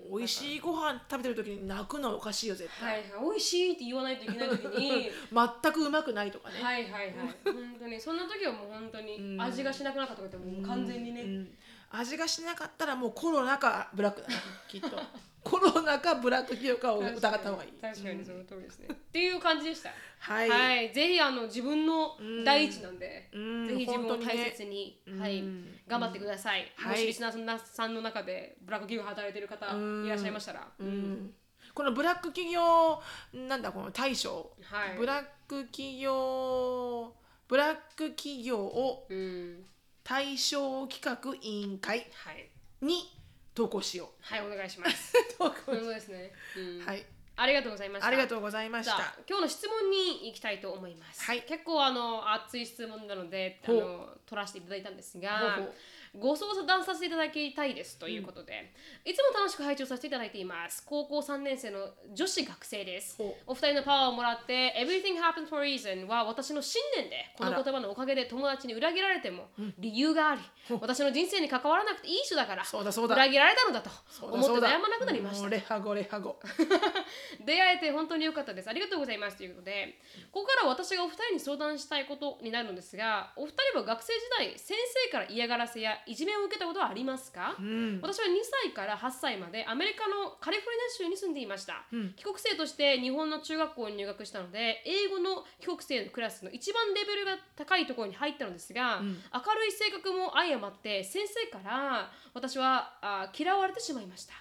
[0.10, 0.18] うん。
[0.18, 3.30] 美味しいご飯食べてる時に泣くのはおかしいよ絶対、はいはい。
[3.30, 5.12] 美味しいって言わないといけない時に。
[5.64, 7.14] 全くうまくないとかね、はいはいはい。
[7.44, 8.02] 本当に。
[8.02, 9.42] そんな時はもう本当にうん。
[9.42, 11.58] 味がしなくなったとかってもう完全にね、うん。
[11.92, 14.34] 味がしなかったらもうコロナかブラックだな
[14.68, 14.90] きっと
[15.48, 17.72] コロナかブラック企業かを疑った方がいい。
[17.82, 19.92] 確かにその通りですね、っていう感じでした。
[20.20, 23.68] はい、はい、ぜひあの自分の第一なんで、うん。
[23.68, 25.40] ぜひ自分を大切に、はい。
[25.40, 30.06] うん頑張ってください、はいもしリスナーさんの中でブラック企業で働いてる方うん。
[30.06, 31.34] いらっしゃいましたら、うん。
[31.74, 33.02] このブラック企業
[33.34, 34.98] なんだこの大賞、はい。
[34.98, 37.14] ブラック企業
[37.48, 39.64] ブラック企業をうん。
[40.04, 42.50] 対象企画委員会はい。
[42.82, 43.17] に
[43.58, 45.18] 投稿しよはいお願いします。
[45.18, 46.86] う 投稿本当ですね、うん。
[46.86, 47.04] はい。
[47.36, 48.08] ありがとうございました。
[48.08, 48.96] ありがとうございました。
[48.96, 55.74] じゃあ今日の質問に行きたいと思います、はい結構あの熱い質問なのであほうの取らせていただいたんですがほうほう
[56.16, 58.74] ご相談させていただきたいですということで、
[59.06, 60.84] いつも楽しく拝聴させていただいています。
[60.86, 63.22] 高校3年生の女子学生です。
[63.48, 63.54] お。
[63.54, 69.48] 二人のパワーをもらって Everything happens for a reason は私の信念でこの言葉のおかげで友達に裏切られても
[69.78, 70.42] 理由があり、
[70.80, 73.16] 私の人生に関わらなくていい人だからそうだそうだ。
[73.16, 73.90] 裏切られたのだと
[74.26, 75.50] 思って悩まなくなりました。
[75.50, 76.40] レハゴレハゴ。
[77.46, 78.70] 出会えて本当に良かったです。
[78.70, 80.00] ありがとうございますということで
[80.32, 88.00] ここから私がお二人に相談したいことになるのですがお二人は学生時代先生から嫌がらせやいじめを受けたことはありますか、うん。
[88.02, 88.30] 私は2
[88.64, 92.14] 歳から8歳までアメリカのカリフォルニア州に住んでいました、うん。
[92.14, 99.08] 帰国生として日本の中学校に入学したので英語の帰国生のクラスの一番レベルが高いところに入ったのですが、うん。
[99.08, 99.14] 明
[99.56, 104.34] るい性格も相まって先生から私はあ嫌われてしまいました。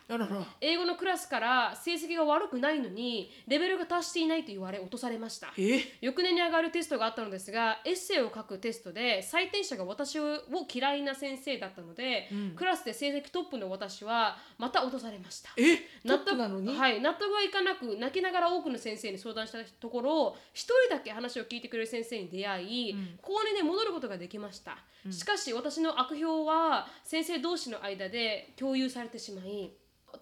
[0.60, 5.52] 英語のクラスから成績が悪くないのにレベルが達していないと言われ落とされました。
[5.56, 5.80] え？
[6.00, 10.40] 翌年に上がるテストがあったのですがエッセイを書くテストで採点者が私を
[10.72, 12.50] 嫌いな先生だったので、うん。
[12.56, 15.50] クラスで成績トップの私はまた落とされました。
[15.56, 15.76] え？
[16.06, 23.18] トップなのに、はい、納得がいかなく泣きながら多くの先生に相談したところ一人だけ話を聞いてくれる先生に出会い、うん。
[23.22, 24.76] 高2で戻ることができました、
[25.10, 29.70] しかし私の悪評は先生同士の間で共有されてしまい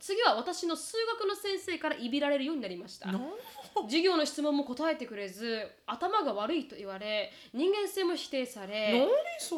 [0.00, 3.10] 次は私の数学の先生からいびられるようになりました。
[3.10, 3.20] な
[3.82, 9.08] 授業の質問も答えてくれず頭が悪いと言われ人間性も否定され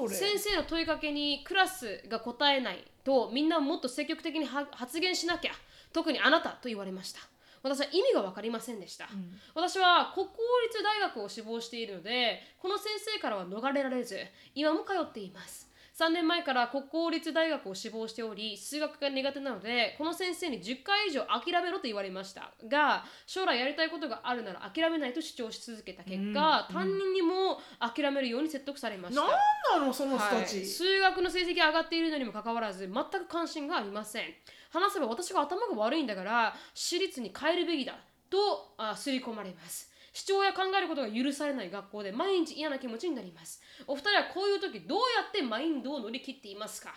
[0.08, 5.52] 先生の問いかけにクラスが答えないとみんなもっと積極的には発言しなきゃ
[5.92, 7.20] 特にあなたと言われました。
[7.62, 9.08] 私は意味が分かりませんでした、
[9.52, 10.34] 私は国公
[10.70, 14.18] 立大学を志望しているのでこの先生からは逃れられず
[14.54, 15.65] 今も通っています
[15.98, 22.52] 3年前から国公立大学を志望しており数学が苦手なのでこの先生に10回以上諦めろと言われました。
[22.68, 29.22] が将来やりたいことがあるなら諦めないと主張し続けた結果、担任にも諦めるように説得されました。
[29.22, 34.24] 何なのその人はい、たち、数学の成績上がっているのにもかかわらず全く関心がありません。
[34.70, 37.94] 話せば私が頭が悪いんだから私立に変えるべきだ
[38.28, 43.60] とあ刷り込まれます主張や考えることが許されない学校で毎日嫌な気持ちになります。
[43.86, 46.94] お二人はこういう時どうやってマインドを乗り切っていますか？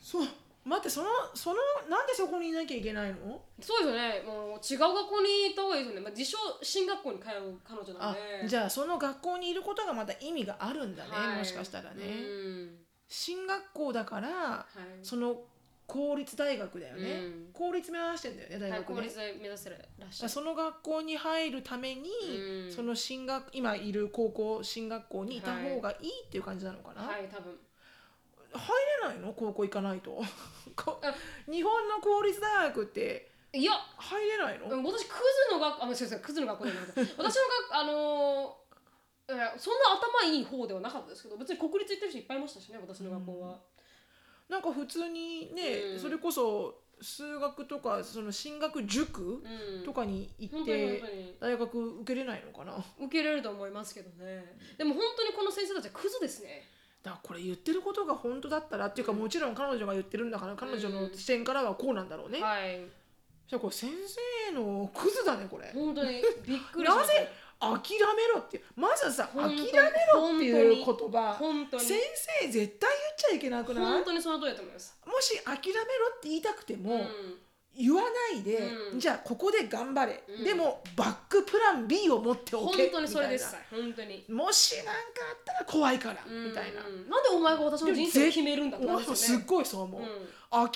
[0.00, 0.26] そう
[0.64, 1.56] 待ってそのその
[1.90, 3.42] なんでそこにいなきゃいけないの？
[3.60, 4.22] そうですよね。
[4.26, 11.36] もう違う学校に行った方がいいですよね、まあ、自称進学校に通う彼女なあんでじゃあその学校にいることがまた意味があるんだね、はい。
[11.36, 12.70] もしかしたらね、うん。
[13.08, 15.04] 進学校だから、はい。
[15.04, 15.36] その
[15.88, 17.52] 公立大学だよね、うん。
[17.54, 19.78] 公立目指してんだよね大はい、学ね、公立で目指せらっ
[20.12, 22.10] しゃるその学校に入るために、
[22.66, 22.70] うん。
[22.70, 27.58] その進学今いる高校進学校にいた方がいいっていう感じなのかな、はい多分。
[28.52, 28.68] 入
[29.02, 29.32] れないの？
[29.32, 30.22] 高校行かないと。
[31.50, 33.30] 日本の公立大学って。
[33.54, 33.72] いや。
[33.96, 37.00] 入れないの、うん私クズの学あすみませんクズの学校じゃなくて。
[37.16, 38.68] 私の学あのー
[39.30, 43.60] えーそんな頭いい方ではなかったですけど別に国立行ってる人いっぱいいましたしね私の学校は、
[44.48, 45.98] なんか普通にね、うん。
[46.00, 49.84] それこそ数学とかその進学塾うん。
[49.84, 52.72] とかに行って大学受けれないのかな？
[52.72, 54.56] だか受け入れると思いますけどね。
[54.76, 56.62] でも本当にこの先生たちはクズですね。
[57.04, 62.80] らこれ言ってることが本当だったらっていうか、もちろん彼女が言ってるんだから彼女の視点からはこうなんだろうね、はい。
[63.48, 63.90] じゃあこれ先
[64.50, 65.70] 生のクズだねこれ。
[65.72, 67.20] 本当にびっくりしました。
[67.20, 67.28] なぜ？
[67.60, 69.72] 諦めろってまずさ諦め
[70.12, 71.34] ろっていう言葉。
[71.38, 71.98] 本当に先
[72.40, 73.84] 生絶対言っちゃいけなくない？
[73.84, 74.96] 本当にその通りだと思います。
[75.06, 75.82] もし諦めろ
[76.16, 77.08] って言いたくても、うん。
[77.80, 78.58] 言わないで、
[78.92, 79.00] うん。
[79.00, 80.44] じゃあここで頑張れ、うん。
[80.44, 83.56] でもバックプラン B を持っておけ本当にそれです。
[83.72, 84.24] み本当に。
[84.28, 84.92] もし何か
[85.30, 86.84] あったら怖いから、みたいな。
[86.86, 89.44] うんなんでお前が私の人生を決めるんだってお前すっ感じですよね。
[89.46, 90.06] ごいそう思う、うん
[90.50, 90.72] 諦めろ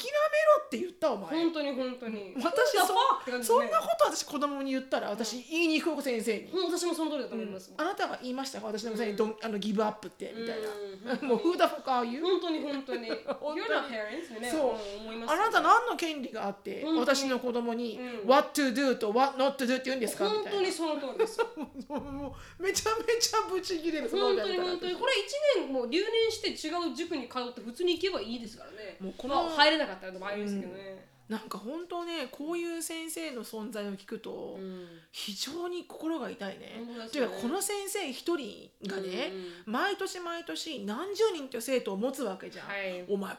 [0.67, 1.31] って言ったお前。
[1.31, 2.35] 本当に本当に。
[2.37, 11.25] 私そそんなこと私子供に言ったら私言いに行く先生に、うん私もその通りだと思います、あなたが言いましたか私の先生にどん、あのギブアップってみたいな、うん。
[11.29, 12.21] もう Who the fuck are you?
[12.21, 13.07] 本当に本当に。
[13.07, 13.09] 当に。
[13.09, 14.51] You're not parents ね。
[14.51, 14.61] そう。
[14.61, 18.29] うん思いますあなた何の権利があって私の子供にうん。
[18.29, 20.25] What to do と What not to do って言うんですか？
[20.25, 21.41] み本当にその通りです。
[21.41, 21.47] よ
[21.89, 24.95] もうめちゃめちゃブチギレる本当に本当に。
[24.95, 25.13] これ
[25.57, 28.97] 1年もう留年して違う塾に通って普通に行けばいいですからね。
[29.01, 34.87] もうこのまあ入れなかったのもあるんですけどね、なんか本当ねこういう先生の存在を聞くとうん。
[35.11, 36.75] 非常に心が痛いね。
[36.77, 39.33] 本当ですていうねかこの先生一人がね、
[39.67, 42.67] う毎年毎年何十人という生徒を持つわけじゃん。
[42.69, 43.05] はい。
[43.09, 43.39] お前考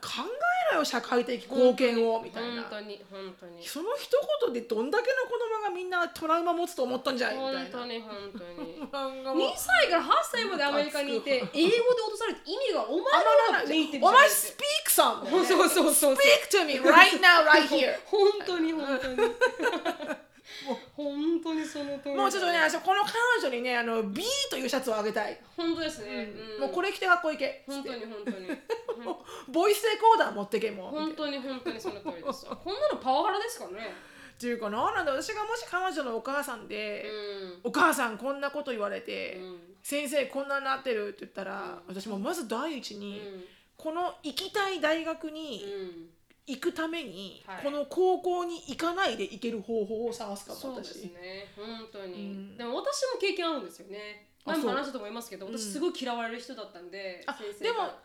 [0.72, 2.64] えろよ社会的貢献をみたいな。
[2.64, 2.72] 本。
[2.72, 3.64] 当に本当に。
[3.66, 4.10] その一
[4.46, 7.60] 言でどんだけの子供がみんなトラウマ持つと思ったんじゃいみたいな。
[7.60, 8.80] 本当に本当に。
[8.80, 9.46] なんかも。
[9.46, 15.30] う2歳から8歳までアメリカにいて英語で落とされて意味がお前らお前スピークさんね。
[15.30, 16.14] そうそうそうそう。
[16.14, 19.18] Speak to me right now right here 本当に本当に。
[20.96, 26.62] 本当にその通りだもうちょっとね私この彼女にねあの B というシャツをあげたい、本当ですね、うん。
[26.62, 27.64] もうこれ着て学校行け。
[27.66, 28.48] 本当に本当に。
[29.50, 30.92] ボイスレコーダー持ってけもう。
[30.92, 33.94] 本当に本当にその通りです こんなのパワハラですからね。
[34.34, 37.60] っていうかななんで私がもし彼女のお母さんで、うん。
[37.64, 39.78] お母さんこんなこと言われて、うん。
[39.82, 43.46] 先生こんなになってるって言ったら、私もまず第一に、うん。
[43.78, 46.13] この行きたい大学うにん
[46.46, 47.64] 行くために、はい。
[47.64, 51.48] この高校に行かないで行ける方法を探すかもそうで私すね。
[51.56, 52.58] 本当に、うん。
[52.58, 54.28] でも私も経験あるんですよね。
[54.46, 57.96] あ前も話したと思いますけどうん私すごい嫌われる人だったんで、あ先生でもが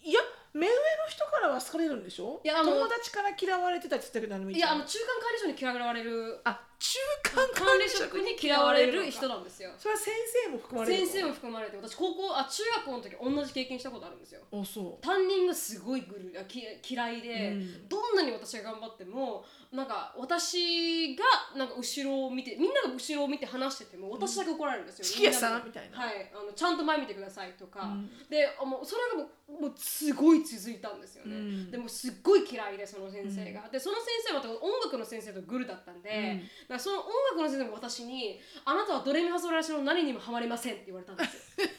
[0.00, 0.20] いや
[0.54, 0.78] 目上の
[1.08, 2.40] 人からは好かれるんでしょ？
[2.44, 4.58] いやあの友達から嫌われてたって言ってたけどい。
[4.58, 6.98] やあの中間管理職に嫌われるあ中
[7.34, 9.70] 間管管理理職に嫌われる人なんですよ。
[9.78, 10.14] それは先
[10.46, 14.40] 生も含まれるの先生も含まれて私高校あ中学校の時同じ経験したことあるんですよ。
[14.52, 15.04] あそう。
[15.04, 17.88] 担任がすごいぐるあき嫌いで、うん。
[17.88, 21.24] どんなに私が頑張ってもなんか私が
[21.58, 25.50] なんか後ろを見てみんなが後ろを見て話してても私だけ怒られるんですよ、敷谷さん？
[25.50, 25.98] みなでみたいな。
[25.98, 26.30] はい。
[26.32, 28.10] あのちゃんと前見てくださいとか、うん。
[28.30, 31.70] であもうそれがもうもうすごい続いたんですよね、うん。
[31.70, 36.78] でもすっごい嫌いでその先生が、でその先生は音楽の先生とグルだったんで、うん。
[36.78, 41.68] その音楽の先生も私に「あなたはドレミファソラシの何にもハマりません」って言われたんですよ。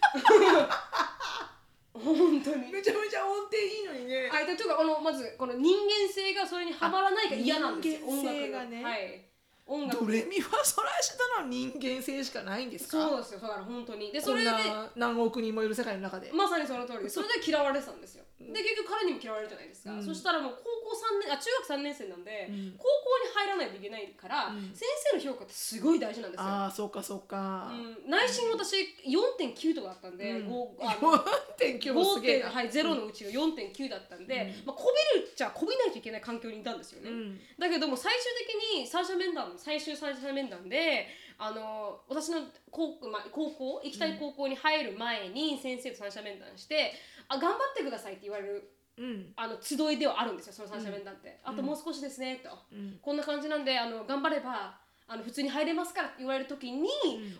[1.94, 2.72] 本当に。
[2.72, 4.30] めちゃめちゃ音程いいのにね。
[4.34, 8.66] あでというかこのまずこの人間性がそれにはまらないが嫌なんですよ音楽が。
[8.66, 9.29] ねはい
[9.70, 13.00] 音楽ドレミファソラシドの人間性しかないんですか？
[13.00, 14.12] そうですよだから本当に。
[14.12, 18.24] でそれでな何億人もいる世界の中で、まさにその通りでそれで嫌われてたんですよ。
[18.40, 20.04] で結局彼にも嫌われるじゃないですか、うん。
[20.04, 22.74] そしたらもう高校3年あ中学3年生なんで、うん。
[22.78, 24.72] 高校に入らないといけないから、うん。
[24.74, 26.48] 先生の評価ってすごい大事なんですよ。
[26.48, 30.50] ああそうかそうか、うん、内心私4.9とかあったんで、うん。
[30.50, 31.20] ごあの
[31.60, 34.66] 4.9もすげえな、はい、0のうちが4.9だったんで、うん。
[34.68, 37.40] まあ、こびるっちゃこびないといけない環境にいたんですよね、うん。
[37.60, 41.08] だけども最終的に三者面談最終三者面談で
[41.38, 42.42] あの私の
[42.72, 46.94] 高,、まあ、高校行きたい高校に入る前に先生と三者面談して
[47.28, 49.34] 「あ頑張ってください」って言われるうん。
[49.36, 53.00] あの集いではあるんですよその三者面談って、あともう少しですねと、うん。
[53.02, 54.78] こんな感じなんであの頑張れば
[55.10, 56.88] あの普通に入れますからって言われる時に、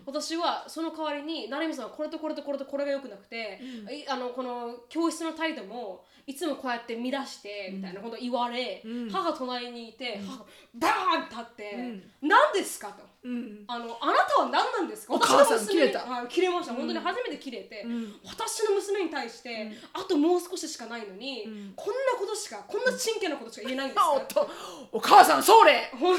[0.04, 9.10] 私はその代わりに成美さんはこれとこれとこれとこれが良くなくて、いあのこの教室の態度もいつもこうやって乱してみたいなこと言われ、うん。
[9.10, 10.44] 母隣にいて、母が
[10.74, 13.09] バーン立って「う何ですか?」と。
[13.22, 13.64] うん。
[13.68, 15.14] あのあなたは何なんですか？
[15.14, 15.66] 私の娘。
[15.72, 16.00] 切れた。
[16.04, 18.14] はい切れました、本当に初めて切れて、ん。
[18.24, 21.72] 私の娘に対して、あともう少ししかないのに、ん。
[21.76, 24.46] こんなことしかこんな真剣なことしか言えないんですかあ
[24.92, 25.90] お母さんそれ。
[25.98, 26.16] 本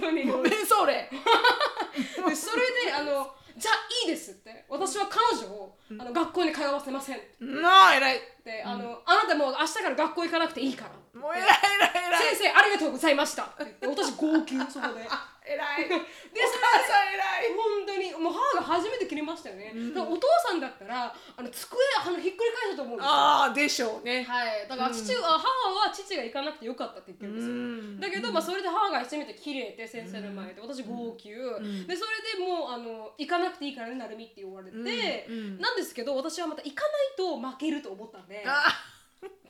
[0.00, 0.24] 当に。
[0.26, 1.10] ごめんそれ。
[2.28, 3.74] でそれであのじゃあ
[4.04, 4.64] いいですって。
[4.68, 7.20] 私は彼女を、あの学校に通わせません。
[7.40, 8.20] なあ偉い。
[8.64, 12.36] あの、あなたもう明日から学校行かなくていいからもう偉い偉い偉い。
[12.36, 13.44] 先生ありがとうございました。
[13.44, 15.06] って言って私号泣そこで。
[15.44, 15.88] 偉い。
[15.88, 17.54] でお母さん偉い。
[17.54, 23.10] 本当にもう母が初めて切れましたよね、だからお父さんだったらあの机あのひっくり返したと思うんですよ。
[23.12, 24.24] ああでしょうね。
[24.24, 27.54] はい、だから父は、母は父が行かなくてよかったって言ってるんですよ。
[27.54, 28.00] うん。
[28.00, 38.42] だけど、まあ、それで母が初めて切れて先生の前で私号泣、でそれでもうあの行かなくていいからねなるみって言われて、なんですけど私はまた行かないと負けると思ったんで。
[38.46, 38.64] あ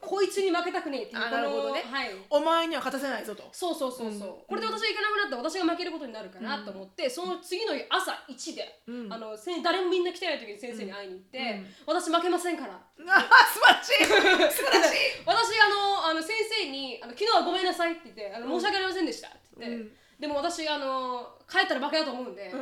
[0.04, 1.82] こいつに負けたくねえっていうあなるほどね。
[1.82, 2.10] はい。
[2.30, 3.48] お前には勝たせないぞと。
[3.52, 9.12] そうそうそうそう、これで私が行かなくなったら私が負けることになるかなと思って、その次の日朝1で、うん。
[9.12, 12.74] あの先誰もみんな来てない時に先生に会いに行って、私負けませんから。
[12.76, 12.80] あ
[13.16, 14.04] あ素晴らしい。
[14.04, 14.96] 素晴らしい。
[15.26, 19.96] 私あのあの先生にあの「昨日はごめんなさい」って言って「あの申し訳ありませんでした」って言って、うん。
[20.20, 22.52] でも私あの帰ったら負けだと思うんで、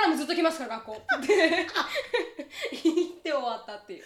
[0.00, 0.92] からもずっと来ますから学校。
[0.92, 1.36] っ て
[2.84, 4.04] 言って終わったっていう。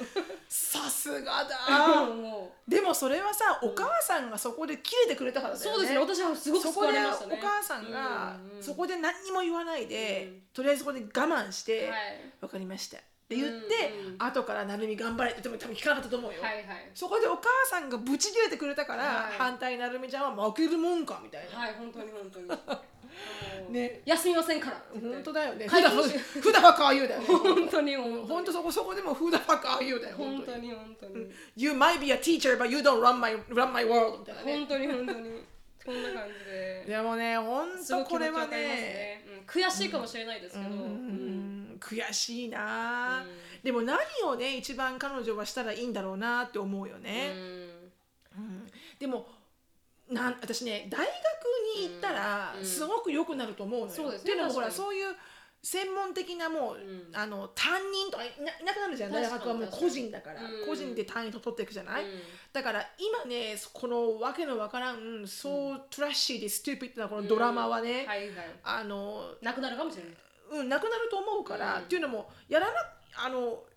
[0.49, 2.05] さすがだ。
[2.07, 5.75] もでもそれはさお母さんがそこで切れてくれたからうだよね。
[5.75, 5.99] そうですね。
[5.99, 7.39] 私はすごく救そこでわれましたね。
[7.41, 11.99] お母さんがそこで何にも言わないで、うんとりあえずそこで我慢して「わは
[12.47, 12.49] い。
[12.49, 14.17] かりました」って言って、うんうん。
[14.23, 16.91] 後から「なるみ頑張れ」って言っても多分聞かなかったと思うよ、はいはい。
[16.95, 19.39] そこでお母さんがブチ切れてくれたから、はい。
[19.39, 22.49] 反対なるみちゃんは負けるもんかみたいな、はい本当に本当に
[23.71, 24.03] ね。
[24.05, 24.83] 休みませんから。
[24.93, 25.67] 本当だよね。
[25.67, 27.27] 会議ふだふふだばか言うだよね。
[27.27, 30.71] 本当に本当本当そこそこでもふだばか言うだよ本当に。
[30.73, 34.57] 本当に You might be a teacher but you don't run my, run my world みたいなね。
[34.59, 35.45] 本当に本当に。
[35.85, 36.85] こんな感じで。
[36.87, 38.57] でもね本当これはね。
[38.57, 41.75] ね、うん、悔しいかもしれないですけど、ううん。
[41.75, 43.63] ん悔しいな、うん。
[43.63, 47.35] でも何をね一番彼女はしたらいいんだろうなって思うようね、
[48.99, 49.27] でも
[50.11, 51.09] なん私ね大学
[51.81, 54.33] に行ったらうんすごく良くなると思うのよ、そうですね。
[54.33, 55.15] っていうのもほら確かそういう
[55.65, 57.17] 専門的なもう、ん。
[57.17, 59.13] あの担任とかいないなくなるじゃん。
[59.13, 60.67] 大確かに学はもう個人だから、うん。
[60.67, 62.11] 個人で単位と取っていくじゃない、うん。
[62.53, 68.31] だから今ねこのわけのわからんそうトラッシーでストゥーピッドなこのドラマはね、はいはい。
[68.63, 70.13] あのなくなるかもしれない。
[70.61, 71.83] うん、なくなると思うから、うん。
[71.85, 72.73] っていうのもやらな
[73.25, 73.74] あのい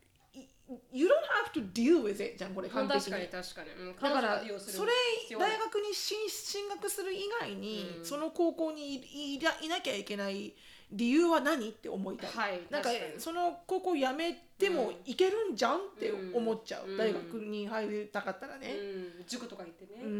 [0.91, 1.13] You don't
[1.45, 3.01] have to deal with it じゃんこれ完璧に。
[3.03, 4.91] 確かに確かに、うん、だからそれ
[5.37, 8.05] 大学に進進学する以外に、うん。
[8.05, 10.53] その高校にいいらいなきゃいけない
[10.91, 11.69] 理由は何？
[11.69, 15.77] って思いたい、はいなんかその高校辞めてもいけるんじゃん？
[15.77, 18.73] って思っちゃう、うん大学に入りたかったらね、
[19.19, 20.11] うん、塾とか行ってね、うん。
[20.11, 20.13] う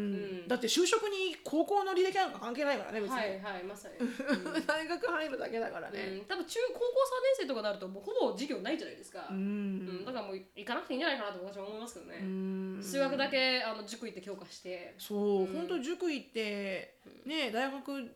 [0.44, 0.48] ん。
[0.48, 3.64] だって就職に高校の履歴なんか関係ないからね別に、はいはい。
[3.66, 4.66] まさに、うん。
[4.66, 6.18] 大学入るだけだからね。
[6.20, 6.24] うん。
[6.26, 6.92] 多分中高校3年
[7.38, 10.02] 生とかになるともうほぼ授業ないじゃないですか、ううん。
[10.02, 12.80] んだからもう行かなくていいんじゃないかなと私は思いますけどね、うん。
[12.82, 14.94] 数学だけあの塾行って強化して。
[14.98, 15.46] そう、うん。
[15.46, 18.10] 本当塾行ってね大学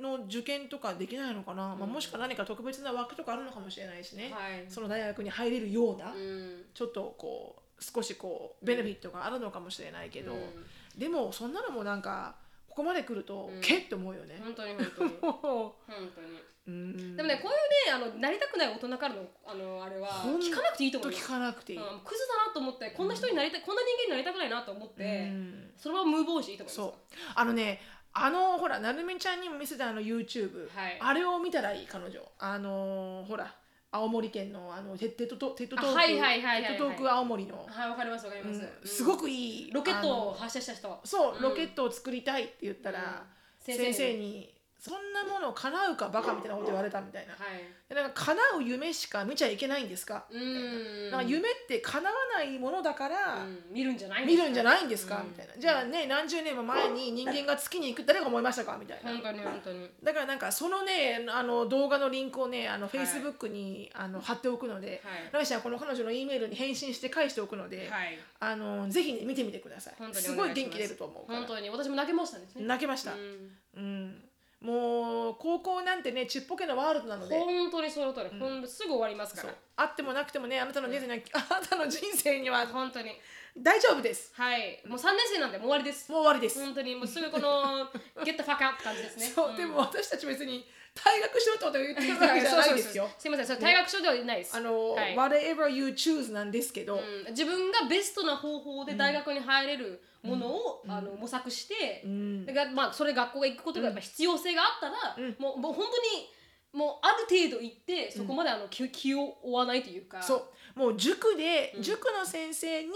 [0.00, 4.64] の受験とかできないのかな、まあ、もしくは何か特別な枠とかあるのかもしれないしね、はい。
[4.68, 6.64] その大学に入れるような、うん。
[6.74, 10.98] ちょっとこう少しこうベネフィットがあるのかもしれないけど、うん。
[10.98, 12.36] でもそんなのもなんか
[12.68, 13.60] ここまで来ると、うん。
[13.60, 14.40] けって思うよね。
[14.42, 15.10] 本当に本当に。
[15.20, 16.52] 本当に。
[16.68, 17.16] うん。
[17.16, 21.18] でもねこういうねあのなりたくない大人からのあのあれは聞かなくていいと思うよ。
[21.18, 21.78] 聞かなくていい。
[21.78, 25.70] うん、クズだなと思ってこんな人になりたい、こんな人間になりたくないなと思って、うん。
[25.76, 26.94] そのままmove on していいと思いますそう。
[27.34, 27.80] あのね
[28.14, 30.98] あのほらなるみちゃんにも見せたあの YouTube、はい。
[31.00, 32.20] あれを見たらいい彼女。
[32.38, 33.54] あのほら
[33.90, 35.90] 青森県のあのテテッドトテッドトーク。
[35.92, 38.88] あはいはい TED Talk 青森の、はいわかりますわかります、うん。
[38.88, 39.70] すごくいい。
[39.70, 41.00] ロケットを発射した人。
[41.04, 41.42] そう、うん。
[41.42, 43.24] ロケットを作りたいって言ったら、
[43.66, 43.74] うん。
[43.74, 44.51] 先生に
[44.82, 47.34] そんなもの叶うかバカみたいなこと言われたみたいな。
[47.34, 47.62] はい。
[47.88, 51.08] でなんか叶う夢しか見ちゃいけないんですか、うん。
[51.08, 53.62] なんか夢って叶わないものだから、うん。
[53.70, 55.28] 見るんじゃない見るんじゃいないんですか、うん。
[55.28, 55.52] みたいな。
[55.56, 58.76] じゃあね何十年も前に人間が月に行く誰が思いましたか？
[58.76, 59.12] みたいな。
[59.12, 59.88] 本当に本当に。
[60.02, 65.30] だからなんかそのねあの動画のリンクをねあのい Facebook に、あの貼っておくので、はい。
[65.30, 68.18] ライシャはこの彼女の E メールに返信して返しておくので、はい。
[68.40, 69.94] あのぜひね見てみてください。
[69.96, 71.38] 本当にすごい元気出ると思うから。
[71.38, 71.70] 本当に。
[71.70, 72.46] 私も泣けましたね。
[72.56, 73.52] 泣けました、うん。
[73.76, 74.24] うん
[74.62, 77.36] もう高校なんてねちっぽけなワールドなので。
[77.36, 79.54] 本当にその通り、ほんとすぐ終わりますから。
[79.76, 81.18] あってもなくてもねあなたの人生には、
[81.50, 83.10] あなたの人生には本当に。
[83.58, 84.32] 大丈夫です。
[84.34, 84.80] はい。
[84.86, 86.10] もう3年生なんでもう終わりです。
[86.10, 87.86] もう終わりです、本当にもうすぐこの
[88.24, 89.26] get the fuck out って感じですね。
[89.26, 93.08] そう、んでも私たち別に退学しろってことを言ってるわけじゃないですよ。
[93.18, 94.56] すいませんそれ退学書ではないです。
[94.56, 95.16] あの、はい。
[95.16, 97.30] whatever you choose なんですけど、うん。
[97.30, 102.44] 自分がベストな方法で大学に入れるものを、あの模索して、ん。
[102.44, 105.36] だからまあそれ学校が行くことがやっぱ必要性があったら、うん。
[105.38, 106.28] もうもう本当に
[106.72, 110.78] もうある程度行ってそこまであの気気を負わないというか、そう。
[110.78, 112.90] もう塾で、塾の先生に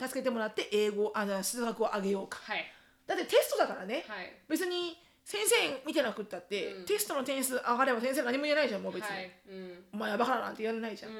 [0.00, 2.38] 助けてもらって英語あじゃあ数学を上げようか。
[2.42, 2.64] はい。
[3.06, 4.32] だってテストだからね、はい。
[4.48, 6.84] 別に先生見てなくったって、うん。
[6.84, 9.32] テストの点数上がれば先生何も言えないじゃんもう別に、はい。
[9.50, 9.84] うん。
[9.94, 11.18] お前やばからなんて言われないじゃん、うん。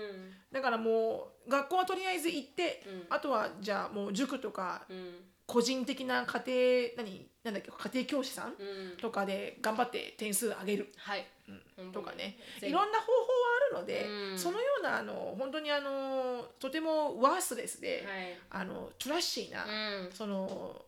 [0.52, 3.06] だからもう学校はとりあえず行って、うん。
[3.10, 5.14] あとはじゃあもう塾とかうん。
[5.48, 8.96] 個人的な家庭何なんだっけ家庭教師さん、うん。
[8.96, 10.92] とかで頑張って点数上げる。
[10.98, 11.26] はい、
[11.78, 11.90] うん。
[11.90, 12.38] とかね。
[12.62, 13.16] いろんな方法は
[13.74, 14.38] あるので、うん。
[14.38, 18.62] そのようなあの本当にあのとてもワースレスで、はい。
[18.62, 20.12] あのトラッシーな、うん。
[20.12, 20.82] その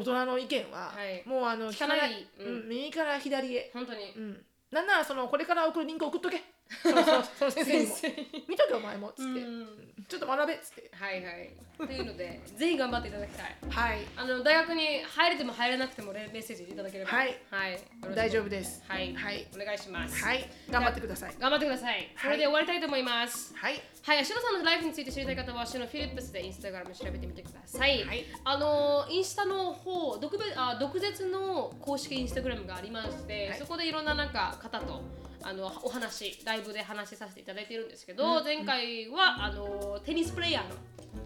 [0.00, 1.22] 大人の意見は、はい。
[1.28, 2.54] もうあの聞かない聞うん。
[2.62, 6.42] うん右から左へ、本当に、うん、なんならそのこれから送るリンク送っとけ
[6.82, 9.66] そのそ先生に見とけお前もっつって、うん。
[10.08, 10.90] ちょっと学べっつって。
[10.92, 11.50] はいはい。
[11.76, 13.56] というのでぜひ頑張っていただきたい。
[13.68, 13.98] はい。
[14.16, 17.10] あの大学に入れても入れなくてもレメッセージいただければ。
[17.10, 17.36] はい。
[17.50, 18.14] はい、よろしく。
[18.16, 18.82] 大丈夫です。
[18.86, 19.46] はい、はい。
[19.54, 20.24] お願いします。
[20.24, 20.48] はい。
[20.70, 21.34] 頑張ってください。
[21.38, 22.14] 頑張ってください。
[22.22, 23.54] これで終わりたいと思います。
[23.56, 23.82] はい。
[24.02, 28.04] はい、シノさんのライフについて知りたい方は、シノフィリップスでインスタグラム調べてみてください。
[28.04, 28.24] はい。
[28.44, 33.58] あのインスタの方、独別あ毒舌の公式インスタグラムがありまして、はい。
[33.58, 35.02] そこでいろんななんか方と
[35.42, 40.74] あのお話、ライブで話しさせていただいているんですけど、前回はあのテニスプレイヤーの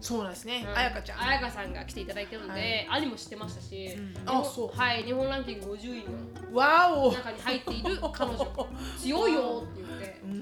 [0.01, 0.65] そうなんですね。
[0.67, 0.77] うん。
[0.77, 1.21] あやかちゃん。
[1.21, 3.95] あやかさんが来ていただいてるので、兄も知ってましたし、
[4.25, 4.77] あそう。
[4.77, 6.03] はい、日本ランキング50位
[6.51, 7.11] のわお。
[7.11, 8.67] 中に入っている彼女。
[8.99, 10.31] 強いよって言ってうん。
[10.31, 10.33] う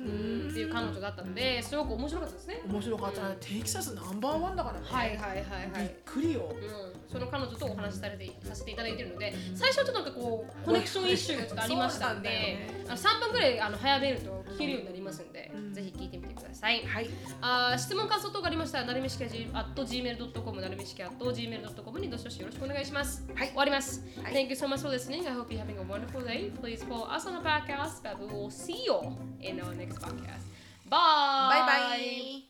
[0.49, 2.61] んっていう彼女だったのですごく面白かったですね。
[2.67, 3.29] 面白かったな。
[3.39, 4.85] テキサスナンバーワンだからね。
[4.87, 5.37] はいはいはい
[5.71, 5.83] はい。
[5.83, 6.55] びっくりよ。
[6.55, 16.85] うん、その彼女とお話しされてさせていただいてるので最初はちょっとなんかこうコネクションイッシュがちょっとありましたんであの3分ぐらいあの早めると聞けるようになりますので、ぜひ聞いてみてください。
[16.85, 17.09] はい
[17.41, 23.25] あー質問感想等がありましたらなるみしき at gmail.com なるみしき at gmail.com にどしどしよろしくお願いします。
[23.35, 24.01] はい終わります。
[24.21, 25.27] はい Thank you so much for listening.
[25.27, 26.51] I hope you're having a wonderful day.
[26.61, 28.99] Please follow us on the podcast, but we will see you
[29.41, 30.43] in our next podcast.
[30.89, 31.49] Bye.
[31.49, 32.49] バイバイ